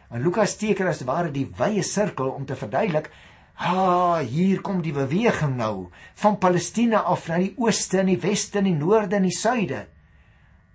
En 0.10 0.22
Lukas 0.22 0.58
teken 0.58 0.88
as 0.88 1.02
ware 1.02 1.32
die 1.32 1.48
wye 1.58 1.84
sirkel 1.84 2.30
om 2.30 2.46
te 2.46 2.56
verduidelik 2.56 3.10
Ha, 3.56 4.20
hier 4.28 4.60
kom 4.60 4.82
die 4.84 4.92
beweging 4.92 5.54
nou 5.56 5.88
van 6.20 6.36
Palestina 6.44 7.06
af 7.08 7.30
na 7.32 7.38
die 7.40 7.54
ooste 7.56 8.02
en 8.02 8.10
die 8.12 8.20
weste 8.20 8.60
en 8.60 8.68
die 8.68 8.76
noorde 8.76 9.16
en 9.16 9.28
die 9.30 9.36
suide. 9.36 9.86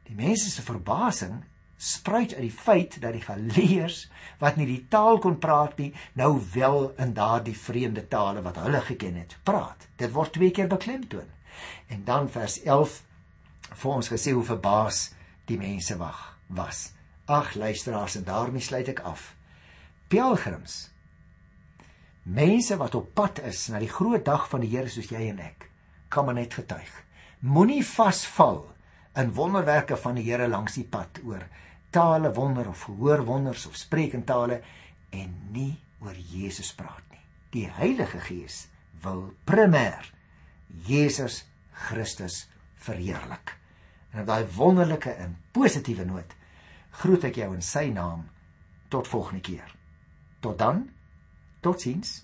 Die 0.09 0.17
mense 0.17 0.49
se 0.49 0.65
verbasing 0.65 1.43
spruit 1.81 2.35
uit 2.35 2.45
die 2.45 2.53
feit 2.53 2.99
dat 3.01 3.15
die 3.17 3.25
Galileërs 3.25 4.03
wat 4.41 4.59
nie 4.61 4.67
die 4.69 4.83
taal 4.93 5.19
kon 5.19 5.39
praat 5.41 5.79
nie, 5.81 5.91
nou 6.13 6.35
wel 6.53 6.91
in 7.01 7.15
daardie 7.17 7.57
vreemde 7.57 8.05
tale 8.09 8.43
wat 8.45 8.61
hulle 8.61 8.83
geken 8.85 9.17
het, 9.17 9.37
praat. 9.49 9.87
Dit 9.97 10.13
word 10.13 10.35
twee 10.37 10.53
keer 10.53 10.69
beklemtoon. 10.69 11.29
En 11.89 12.05
dan 12.05 12.29
vers 12.29 12.59
11 12.63 12.99
vir 13.71 13.93
ons 13.95 14.11
gesê 14.13 14.35
hoe 14.37 14.45
verbaas 14.45 15.11
die 15.49 15.57
mense 15.61 15.97
wag 15.97 16.21
was. 16.53 16.91
Ag 17.31 17.55
luisteraars 17.55 18.19
en 18.21 18.27
daarmee 18.29 18.65
sluit 18.65 18.91
ek 18.93 19.01
af. 19.09 19.31
Pelgrims. 20.13 20.91
Mense 22.29 22.77
wat 22.77 22.95
op 22.99 23.15
pad 23.17 23.41
is 23.49 23.69
na 23.73 23.81
die 23.81 23.89
groot 23.89 24.25
dag 24.27 24.49
van 24.53 24.61
die 24.61 24.73
Here 24.75 24.91
soos 24.93 25.09
jy 25.09 25.31
en 25.31 25.41
ek, 25.41 25.71
kan 26.13 26.29
maar 26.29 26.37
net 26.37 26.59
getuig. 26.61 26.91
Moenie 27.41 27.81
vasval 27.87 28.67
in 29.17 29.33
wonderwerke 29.33 29.97
van 29.97 30.21
die 30.21 30.27
Here 30.29 30.49
langs 30.49 30.77
die 30.77 30.85
pad 30.85 31.23
oor 31.25 31.47
tale 31.91 32.33
wonder 32.33 32.69
of 32.69 32.83
hoor 32.89 33.25
wonders 33.27 33.67
of 33.67 33.77
sprekentale 33.77 34.61
en 35.11 35.35
nie 35.53 35.75
oor 36.01 36.15
Jesus 36.15 36.73
praat 36.75 37.05
nie. 37.11 37.23
Die 37.51 37.67
Heilige 37.69 38.21
Gees 38.25 38.69
wil 39.03 39.33
primêr 39.45 40.07
Jesus 40.87 41.45
Christus 41.73 42.45
verheerlik. 42.81 43.57
En 44.11 44.23
op 44.23 44.31
daai 44.31 44.47
wonderlike 44.57 45.11
en 45.11 45.37
positiewe 45.53 46.07
noot 46.07 46.37
groet 47.01 47.25
ek 47.31 47.39
jou 47.43 47.53
in 47.55 47.63
sy 47.65 47.87
naam 47.95 48.27
tot 48.91 49.09
volgende 49.09 49.43
keer. 49.47 49.77
Tot 50.43 50.59
dan. 50.59 50.89
Totsiens. 51.63 52.21